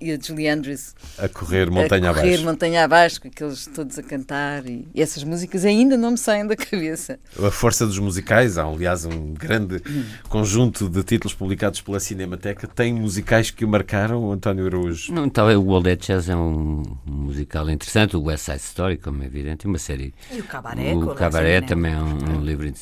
[0.00, 0.94] e a Julie Andrews.
[1.18, 2.44] A correr montanha a correr abaixo.
[2.44, 4.66] montanha abaixo, com aqueles todos a cantar.
[4.66, 7.18] E, e, essas músicas ainda não me saem da cabeça.
[7.42, 9.82] A força dos musicais, há aliás um grande
[10.28, 12.68] conjunto de títulos publicados pela Cinemateca.
[12.68, 15.12] Tem musicais que o marcaram, António Araújo?
[15.12, 19.24] Não, então, o Old Dead Jazz é um musical interessante, o West Side Story, como
[19.24, 20.14] é evidente, uma série.
[20.30, 22.72] E o Cabaré, o Cabaré também é um um livro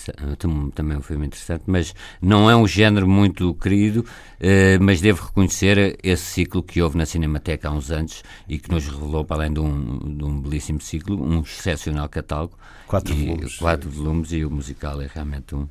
[0.75, 4.05] também é um filme interessante, mas não é um género muito querido,
[4.41, 8.71] eh, mas devo reconhecer esse ciclo que houve na Cinemateca há uns anos e que
[8.71, 12.59] nos revelou, para além de um, de um belíssimo ciclo, um excepcional catálogo.
[12.87, 13.57] Quatro e, volumes.
[13.57, 15.69] Quatro volumes e o musical é realmente um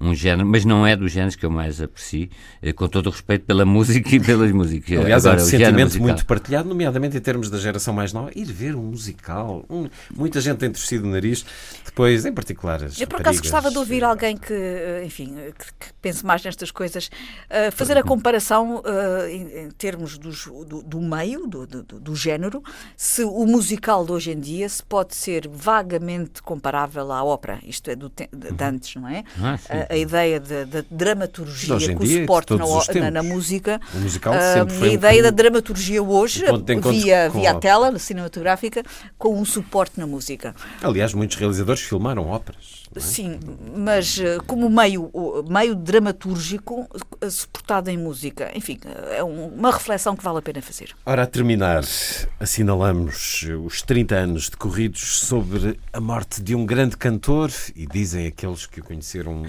[0.00, 2.28] um género, mas não é dos géneros que eu mais aprecio,
[2.60, 4.98] eh, com todo o respeito pela música e pelas músicas.
[4.98, 8.44] Aliás, Agora, é um sentimento muito partilhado, nomeadamente em termos da geração mais nova, ir
[8.44, 9.64] ver um musical.
[9.70, 11.44] Um, muita gente tem torcido o nariz,
[11.84, 15.86] depois, em particular, as Eu, por acaso, gostava de ouvir alguém que, eh, enfim, que,
[15.86, 20.82] que pense mais nestas coisas, uh, fazer a comparação uh, em, em, termos dos, do,
[20.82, 22.62] do, meio, do, do, do, género,
[22.96, 27.90] se o musical de hoje em dia se pode ser vagamente comparável à ópera, isto
[27.90, 29.24] é, do, de, de antes, não é?
[29.40, 33.80] Ah, a, ideia da dramaturgia com suporte na, na, na, música.
[33.94, 35.24] O musical sempre foi a ideia um...
[35.24, 36.44] da dramaturgia hoje,
[36.90, 38.82] via, via a tela cinematográfica,
[39.18, 40.54] com um suporte na música.
[40.82, 42.84] Aliás, muitos realizadores filmaram óperas.
[42.94, 43.00] É?
[43.00, 43.40] Sim,
[43.76, 45.10] mas eh, como meio,
[45.48, 46.88] meio dramatúrgico
[47.20, 48.50] eh, suportado em música.
[48.54, 48.78] Enfim,
[49.10, 50.90] é uma reflexão que vale a pena fazer.
[51.04, 51.82] Ora, a terminar,
[52.38, 58.66] assinalamos os 30 anos decorridos sobre a morte de um grande cantor e dizem aqueles
[58.66, 59.44] que o conheceram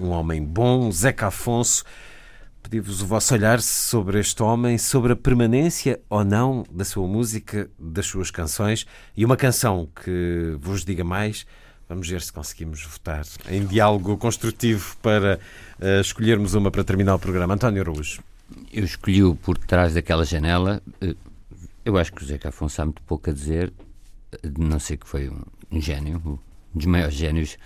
[0.00, 1.84] um homem bom, Zeca Afonso.
[2.62, 7.70] Pedi-vos o vosso olhar sobre este homem, sobre a permanência ou não da sua música,
[7.78, 8.86] das suas canções
[9.16, 11.46] e uma canção que vos diga mais.
[11.88, 15.40] Vamos ver se conseguimos votar em diálogo construtivo para
[15.80, 17.54] uh, escolhermos uma para terminar o programa.
[17.54, 18.22] António Araújo.
[18.72, 20.82] Eu escolhi o Por Trás daquela Janela.
[21.00, 21.16] Eh,
[21.84, 23.72] eu acho que o Zeca Afonso há muito pouco a dizer,
[24.58, 25.30] não sei que foi
[25.70, 26.38] um gênio, um
[26.74, 27.56] dos maiores génios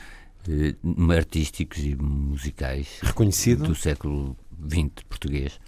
[0.49, 0.74] eh,
[1.16, 4.36] artísticos e musicais reconhecido do século
[4.68, 5.59] XX português.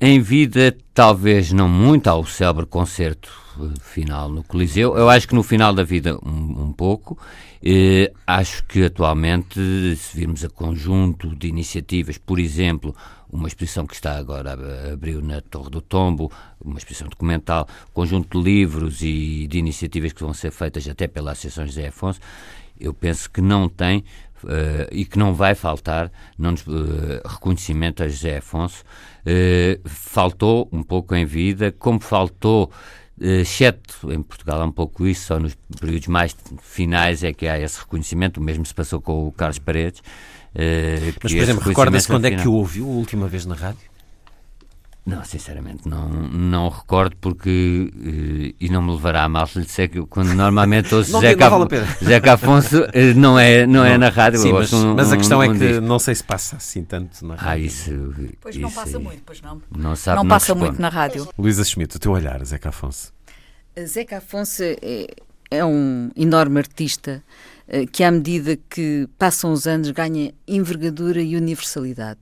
[0.00, 3.30] Em vida, talvez não muito, ao célebre concerto
[3.60, 4.96] eh, final no Coliseu.
[4.96, 7.16] Eu acho que no final da vida, um, um pouco.
[7.62, 9.60] Eh, acho que atualmente,
[9.96, 12.94] se virmos a conjunto de iniciativas, por exemplo,
[13.30, 14.56] uma exposição que está agora
[14.92, 20.22] abriu na Torre do Tombo, uma exposição documental, conjunto de livros e de iniciativas que
[20.22, 22.20] vão ser feitas até pela Associação José Afonso,
[22.80, 24.04] eu penso que não tem
[24.44, 28.84] Uh, e que não vai faltar não, uh, reconhecimento a José Afonso.
[29.26, 32.70] Uh, faltou um pouco em vida, como faltou,
[33.20, 37.58] exceto em Portugal, é um pouco isso, só nos períodos mais finais é que há
[37.58, 38.38] esse reconhecimento.
[38.38, 40.04] O mesmo se passou com o Carlos Paredes.
[40.54, 43.90] Mas, por exemplo, recorda-se quando é que o ouviu a última vez na rádio?
[45.08, 47.90] Não, sinceramente, não, não recordo porque.
[47.96, 51.48] Uh, e não me levará a mal se lhe disser que quando normalmente ouço Zeca,
[51.48, 51.66] vale
[52.04, 54.38] Zeca Afonso uh, não, é, não, não, é na rádio.
[54.38, 57.24] Sim, mas, um, mas, a questão um, é que não sei se passa assim tanto
[57.24, 57.50] na rádio.
[57.50, 58.14] Ah, isso.
[58.38, 59.62] Pois isso, não passa muito, pois não.
[59.74, 60.72] Não, sabe, não, não passa responde.
[60.72, 61.26] muito na rádio.
[61.38, 63.10] Luísa Schmidt, o teu olhar, Zeca Afonso.
[63.86, 65.06] Zeca Afonso é,
[65.50, 67.24] é um enorme artista
[67.66, 72.20] eh, que, à medida que passam os anos, ganha envergadura e universalidade.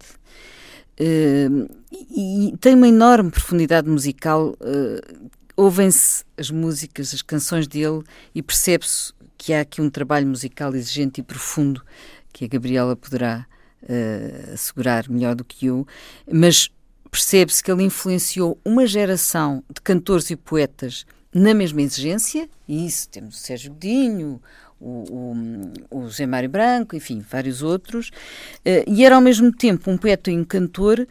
[0.99, 4.57] Uh, e, tem uma enorme profundidade musical.
[4.61, 8.03] Uh, Ouvem-se as músicas, as canções dele
[8.35, 11.83] e percebe-se que há aqui um trabalho musical exigente e profundo
[12.31, 13.47] que a Gabriela poderá
[13.83, 15.87] uh, assegurar melhor do que eu,
[16.31, 16.71] mas
[17.11, 23.09] percebe-se que ele influenciou uma geração de cantores e poetas na mesma exigência, e isso
[23.09, 24.41] temos o Sérgio Godinho,
[24.81, 29.91] o, o, o Zé Mário Branco, enfim, vários outros, uh, e era ao mesmo tempo
[29.91, 31.07] um poeta e um cantor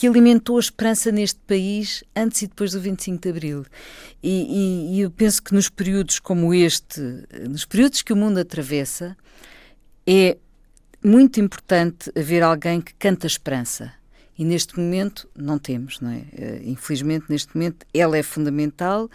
[0.00, 3.66] que alimentou a esperança neste país antes e depois do 25 de Abril.
[4.22, 7.00] E, e, e, eu penso que nos períodos como este,
[7.46, 9.14] nos períodos que o mundo atravessa,
[10.06, 10.38] é
[11.04, 13.92] muito importante haver alguém que canta a esperança.
[14.38, 16.20] E neste momento não temos, não é?
[16.20, 19.10] Uh, infelizmente, neste momento, ela é fundamental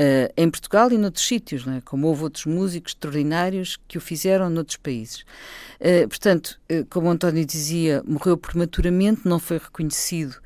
[0.00, 1.82] Uh, em Portugal e noutros sítios, é?
[1.84, 5.26] como houve outros músicos extraordinários que o fizeram noutros países.
[5.78, 10.36] Uh, portanto, uh, como o António dizia, morreu prematuramente, não foi reconhecido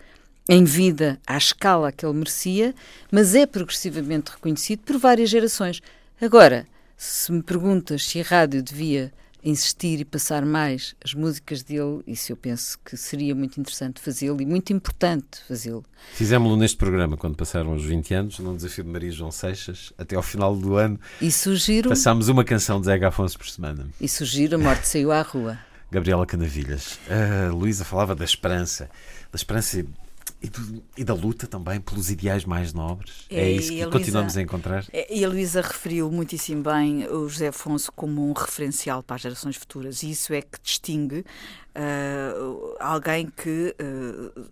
[0.49, 2.75] em vida à escala que ele merecia,
[3.13, 5.81] mas é progressivamente reconhecido por várias gerações.
[6.21, 9.13] Agora, se me perguntas se a rádio devia
[9.45, 14.41] insistir e passar mais as músicas dele, isso eu penso que seria muito interessante fazê-lo
[14.41, 15.85] e muito importante fazê-lo.
[16.15, 20.17] Fizemos-lo neste programa quando passaram os 20 anos, num desafio de Maria João Seixas, até
[20.17, 20.99] ao final do ano.
[21.21, 21.91] E sugiro.
[21.91, 23.87] Passámos uma canção de Zé Afonso por semana.
[24.01, 25.59] E sugiro A Morte Saiu à Rua.
[25.91, 26.99] Gabriela Canavilhas.
[27.09, 28.91] A Luísa falava da esperança,
[29.31, 29.85] da esperança
[30.45, 33.27] e, do, e, da luta também pelos ideais mais nobres.
[33.31, 34.85] É, é isso que a continuamos a encontrar.
[34.93, 39.23] É, e a Luísa referiu muitíssimo bem o José Afonso como um referencial para as
[39.23, 40.03] gerações futuras.
[40.03, 44.43] E isso é que distingue uh, alguém que, uh,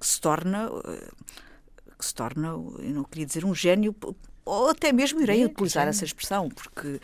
[0.00, 0.70] que, se torna.
[0.70, 1.12] Uh,
[1.98, 3.94] que se torna, eu não queria dizer um gênio,
[4.44, 7.00] ou até mesmo irei é, utilizar essa expressão, porque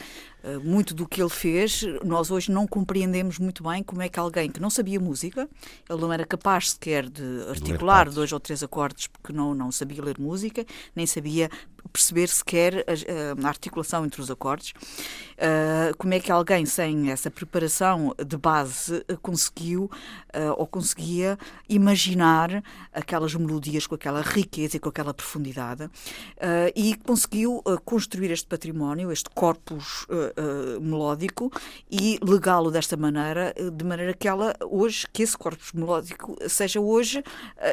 [0.63, 4.51] muito do que ele fez, nós hoje não compreendemos muito bem como é que alguém
[4.51, 5.49] que não sabia música,
[5.89, 10.03] ele não era capaz sequer de articular dois ou três acordes porque não, não sabia
[10.03, 10.65] ler música,
[10.95, 11.51] nem sabia
[11.93, 14.71] perceber sequer a, a articulação entre os acordes.
[14.71, 22.63] Uh, como é que alguém sem essa preparação de base conseguiu uh, ou conseguia imaginar
[22.93, 25.85] aquelas melodias com aquela riqueza e com aquela profundidade?
[25.85, 30.07] Uh, e conseguiu construir este património, este corpus
[30.81, 31.51] melódico
[31.91, 37.23] e legá-lo desta maneira, de maneira que ela hoje, que esse corpus melódico seja hoje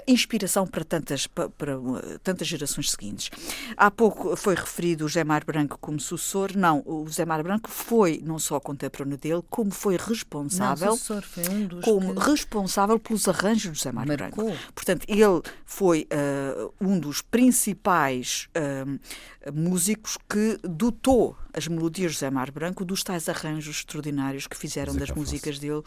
[0.08, 1.78] inspiração para tantas, para, para
[2.24, 3.30] tantas gerações seguintes.
[3.78, 6.56] Há pouco pouco foi referido o José Mar Branco como sucessor.
[6.56, 10.91] Não, o José Mar Branco foi não só contemporâneo dele, como foi responsável.
[10.91, 12.30] Não, sucessor, foi um dos como que...
[12.30, 14.43] responsável pelos arranjos do José Mar Branco.
[14.74, 22.30] Portanto, ele foi uh, um dos principais uh, músicos que dotou as melodias de José
[22.30, 25.84] Mar Branco dos tais arranjos extraordinários que fizeram das músicas dele uh,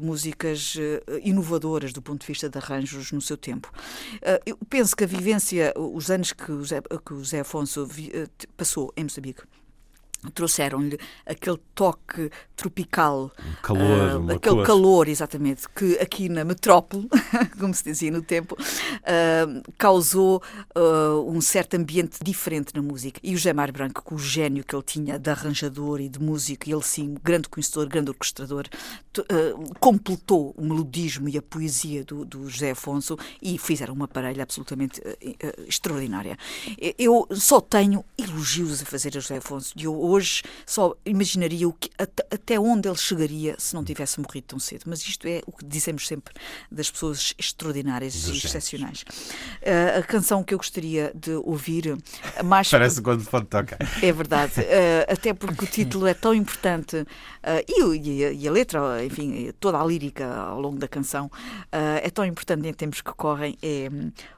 [0.00, 3.70] músicas uh, inovadoras do ponto de vista de arranjos no seu tempo.
[4.16, 8.12] Uh, eu penso que a vivência, os anos que o José, que o Afonso vi,
[8.56, 9.42] passou em Moçambique,
[10.34, 14.66] trouxeram-lhe aquele toque tropical, um calor, uh, aquele cor.
[14.66, 17.08] calor, exatamente, que aqui na metrópole,
[17.58, 20.42] como se dizia no tempo, uh, causou
[20.76, 23.18] uh, um certo ambiente diferente na música.
[23.22, 26.68] E o Mário Branco, com o gênio que ele tinha de arranjador e de músico,
[26.68, 28.64] ele sim, grande conhecedor, grande orquestrador,
[29.78, 35.02] completou o melodismo e a poesia do, do José Afonso e fizeram uma parelha absolutamente
[35.66, 36.36] extraordinária.
[36.98, 41.72] Eu só tenho elogios a fazer a José Afonso e eu hoje só imaginaria o
[41.72, 44.82] que, até onde ele chegaria se não tivesse morrido tão cedo.
[44.86, 46.34] Mas isto é o que dizemos sempre
[46.70, 49.02] das pessoas extraordinárias Dos e excepcionais.
[49.02, 51.96] Uh, a canção que eu gostaria de ouvir
[52.44, 52.68] mais.
[52.70, 53.78] Parece quando pode tocar.
[54.02, 54.60] É verdade.
[54.60, 57.06] Uh, até porque o título é tão importante uh,
[57.68, 61.30] e, e, a, letra, enfim, toda a lírica ao longo da canção
[61.72, 63.56] é tão importante em tempos que correm.
[63.62, 63.88] É,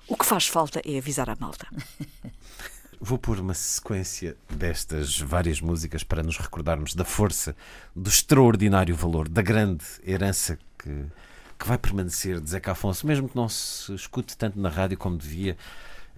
[0.08, 1.66] o que faz falta é avisar a malta.
[3.04, 7.56] Vou pôr uma sequência destas várias músicas para nos recordarmos da força,
[7.96, 11.06] do extraordinário valor, da grande herança que,
[11.58, 15.18] que vai permanecer de Zeca Afonso, mesmo que não se escute tanto na rádio como
[15.18, 15.56] devia.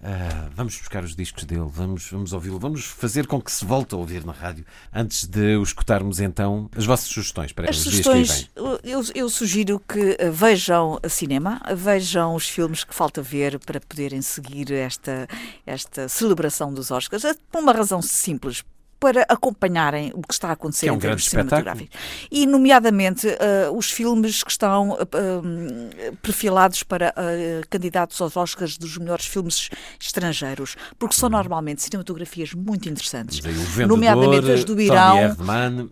[0.05, 3.95] Uh, vamos buscar os discos dele, vamos, vamos ouvi-lo, vamos fazer com que se volte
[3.95, 4.63] a ouvir na rádio.
[4.93, 8.47] Antes de o escutarmos, então, as vossas sugestões para as sugestões,
[8.83, 14.21] eu, eu, sugiro que eh, vejam cinema, vejam os filmes que falta ver para poderem
[14.21, 15.27] seguir esta,
[15.65, 18.63] esta celebração dos Oscars, por uma razão simples
[18.99, 21.97] para acompanharem o que está a acontecer é um em termos cinematográficos.
[22.31, 28.97] E, nomeadamente, uh, os filmes que estão uh, perfilados para uh, candidatos aos Oscars dos
[28.97, 29.69] melhores filmes
[29.99, 33.39] estrangeiros, porque são normalmente cinematografias muito interessantes.
[33.39, 35.37] Vendedor, nomeadamente as do Irão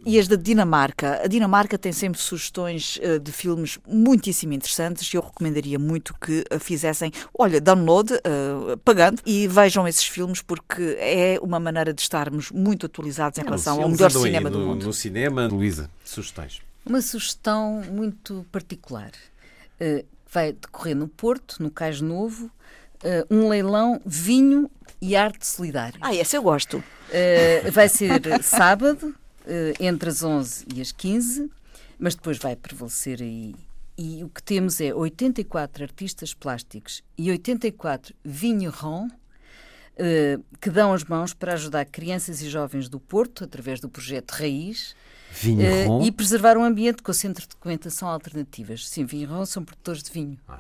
[0.06, 1.22] e as da Dinamarca.
[1.24, 7.12] A Dinamarca tem sempre sugestões de filmes muitíssimo interessantes e eu recomendaria muito que fizessem,
[7.38, 8.14] olha, download,
[8.84, 13.81] pagando, e vejam esses filmes porque é uma maneira de estarmos muito atualizados em relação
[13.81, 14.85] ao melhor cinema do mundo.
[14.85, 16.61] No cinema, Luísa, sugestões.
[16.85, 19.11] Uma sugestão muito particular.
[19.81, 24.69] Uh, vai decorrer no Porto, no Cais Novo, uh, um leilão vinho
[25.01, 25.97] e arte solidária.
[26.01, 26.77] Ah, esse eu gosto.
[26.77, 29.15] Uh, vai ser sábado,
[29.79, 31.49] entre as 11 e as 15,
[31.99, 33.55] mas depois vai prevalecer aí.
[33.97, 39.22] E o que temos é 84 artistas plásticos e 84 vignerons eh,
[40.59, 44.95] que dão as mãos para ajudar crianças e jovens do Porto, através do projeto Raiz,
[45.43, 48.87] uh, e preservar um ambiente com o Centro de Documentação Alternativas.
[48.87, 50.37] Sim, Vinheron são produtores de vinho.
[50.47, 50.59] Ah.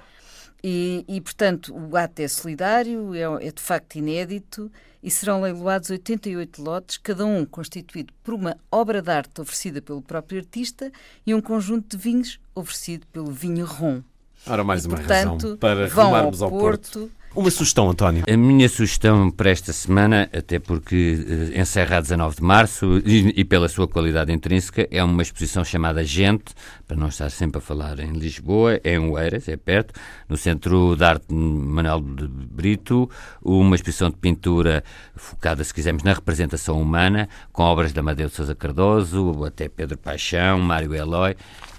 [0.63, 4.71] E, e, portanto, o ato é solidário, é, é, de facto inédito
[5.01, 10.01] e serão leiloados 88 lotes, cada um constituído por uma obra de arte oferecida pelo
[10.01, 10.89] próprio artista
[11.27, 14.01] e um conjunto de vinhos oferecido pelo Vinho Ron.
[14.47, 18.23] Ora, mais e, uma portanto, razão para rumarmos ao, ao Porto, Porto uma sugestão, António.
[18.31, 21.17] A minha sugestão para esta semana, até porque
[21.55, 25.63] uh, encerra a 19 de março e, e, pela sua qualidade intrínseca, é uma exposição
[25.63, 26.53] chamada Gente,
[26.87, 30.95] para não estar sempre a falar em Lisboa, é em Oeiras, é perto, no Centro
[30.95, 33.09] de Arte Manuel de Brito,
[33.41, 34.83] uma exposição de pintura
[35.15, 39.97] focada, se quisermos, na representação humana, com obras de Amadeu de Sousa Cardoso, até Pedro
[39.97, 41.35] Paixão, Mário Eloy,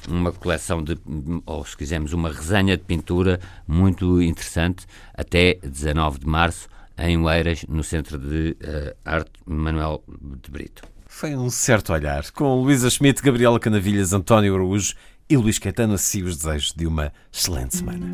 [0.09, 0.99] uma coleção de,
[1.47, 7.65] ou se quisermos, uma resenha de pintura muito interessante até 19 de março em Oeiras,
[7.69, 10.03] no Centro de uh, Arte Manuel
[10.43, 10.83] de Brito.
[11.07, 14.95] Foi um certo olhar, com Luísa Schmidt, Gabriela Canavilhas, António Araújo
[15.29, 18.07] e Luís Caetano, assim os desejos de uma excelente semana.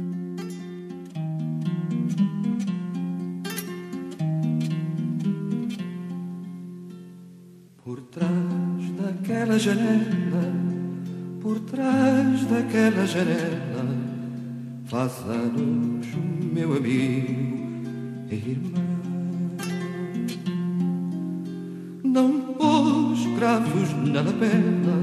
[7.83, 10.71] Por trás daquela janela
[11.41, 13.87] por trás daquela janela
[14.85, 16.07] faz anos,
[16.53, 17.33] meu amigo
[18.31, 18.91] e irmão.
[22.03, 24.99] Não pôs cravos na lapela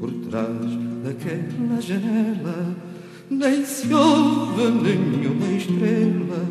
[0.00, 2.76] por trás daquela janela,
[3.30, 6.44] nem se ouve nenhuma estrela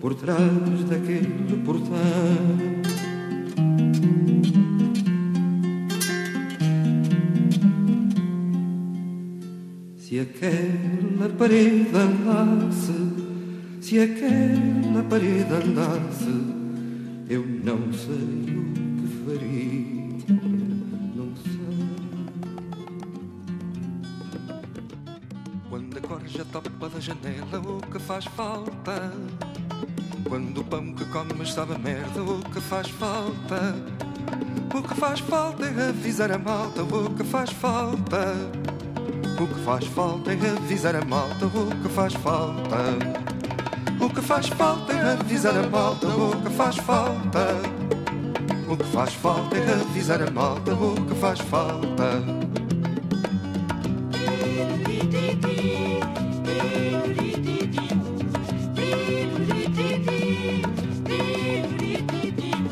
[0.00, 2.84] por trás daquele portão.
[10.14, 12.92] Se aquela parede andasse,
[13.80, 16.30] se aquela parede andasse,
[17.28, 20.36] eu não sei o que faria,
[21.16, 21.88] não sei.
[25.68, 29.12] Quando a corja topa da janela, o que faz falta?
[30.28, 33.74] Quando o pão que comes sabe a merda, o que faz falta?
[34.72, 38.32] O que faz falta é avisar a malta, o que faz falta?
[39.36, 42.76] O que faz falta é avisar a malta o que faz falta.
[44.00, 47.46] O que faz falta é avisar a malta o que faz falta.
[48.68, 52.22] O que faz falta é avisar a malta o que faz falta.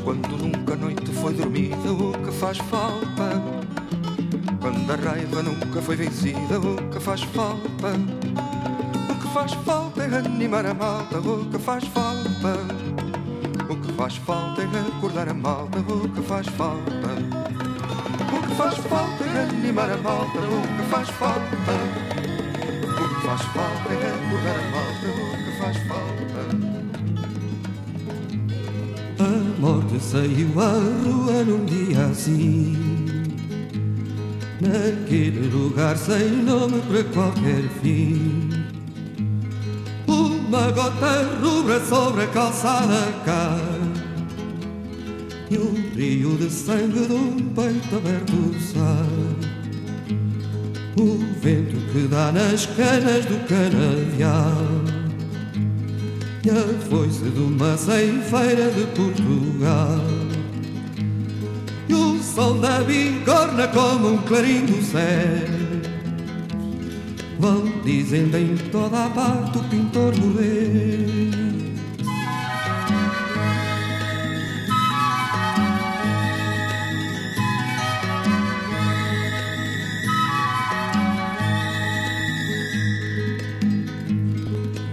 [0.04, 3.11] Quando nunca a noite foi dormida, o que faz falta?
[5.04, 7.88] Raiva nunca foi vencida, o que faz falta?
[9.10, 12.58] O que faz falta é animar a malta, o que faz falta?
[13.68, 17.08] O que faz falta é acordar a malta, o que faz falta?
[18.32, 21.72] O que faz falta é animar a malta, o que faz falta?
[22.86, 26.42] O que faz falta é acordar a malta, o que faz falta?
[29.18, 32.91] A morte saiu à rua num dia assim
[34.62, 38.48] Naquele lugar sem nome para qualquer fim.
[40.06, 43.58] Uma gota rubra sobre a calçada cai
[45.50, 49.52] E um rio de sangue de um peito aberto sai.
[50.96, 54.62] O vento que dá nas canas do canavial.
[56.44, 60.21] E a foice de uma ceifeira de Portugal.
[62.34, 65.02] Sol da bigorna como um clarim do céu.
[67.38, 71.12] Vão dizendo em toda a parte o pintor morreu.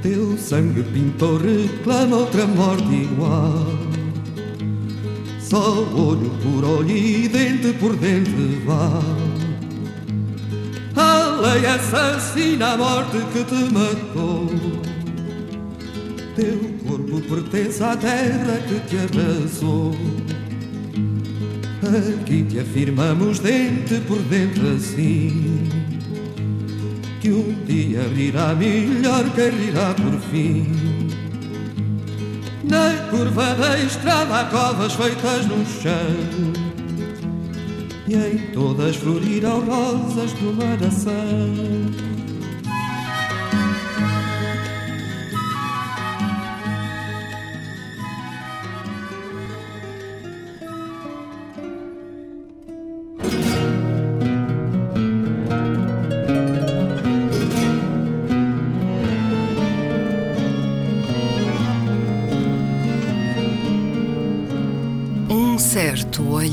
[0.01, 3.78] Teu sangue pintor reclama outra morte igual
[5.49, 9.01] Só olho por olho e dente por dente vá
[10.95, 14.47] A lei assassina a morte que te matou.
[16.35, 19.95] Teu corpo pertence à terra que te abraçou
[22.21, 25.67] Aqui te afirmamos dente por dente assim
[27.19, 30.67] que um dia rirá melhor que rirá por fim.
[32.69, 36.53] Na curva da estrada há covas feitas no chão.
[38.07, 42.08] E em todas florirão rosas do maração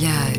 [0.06, 0.35] Um certo olhar.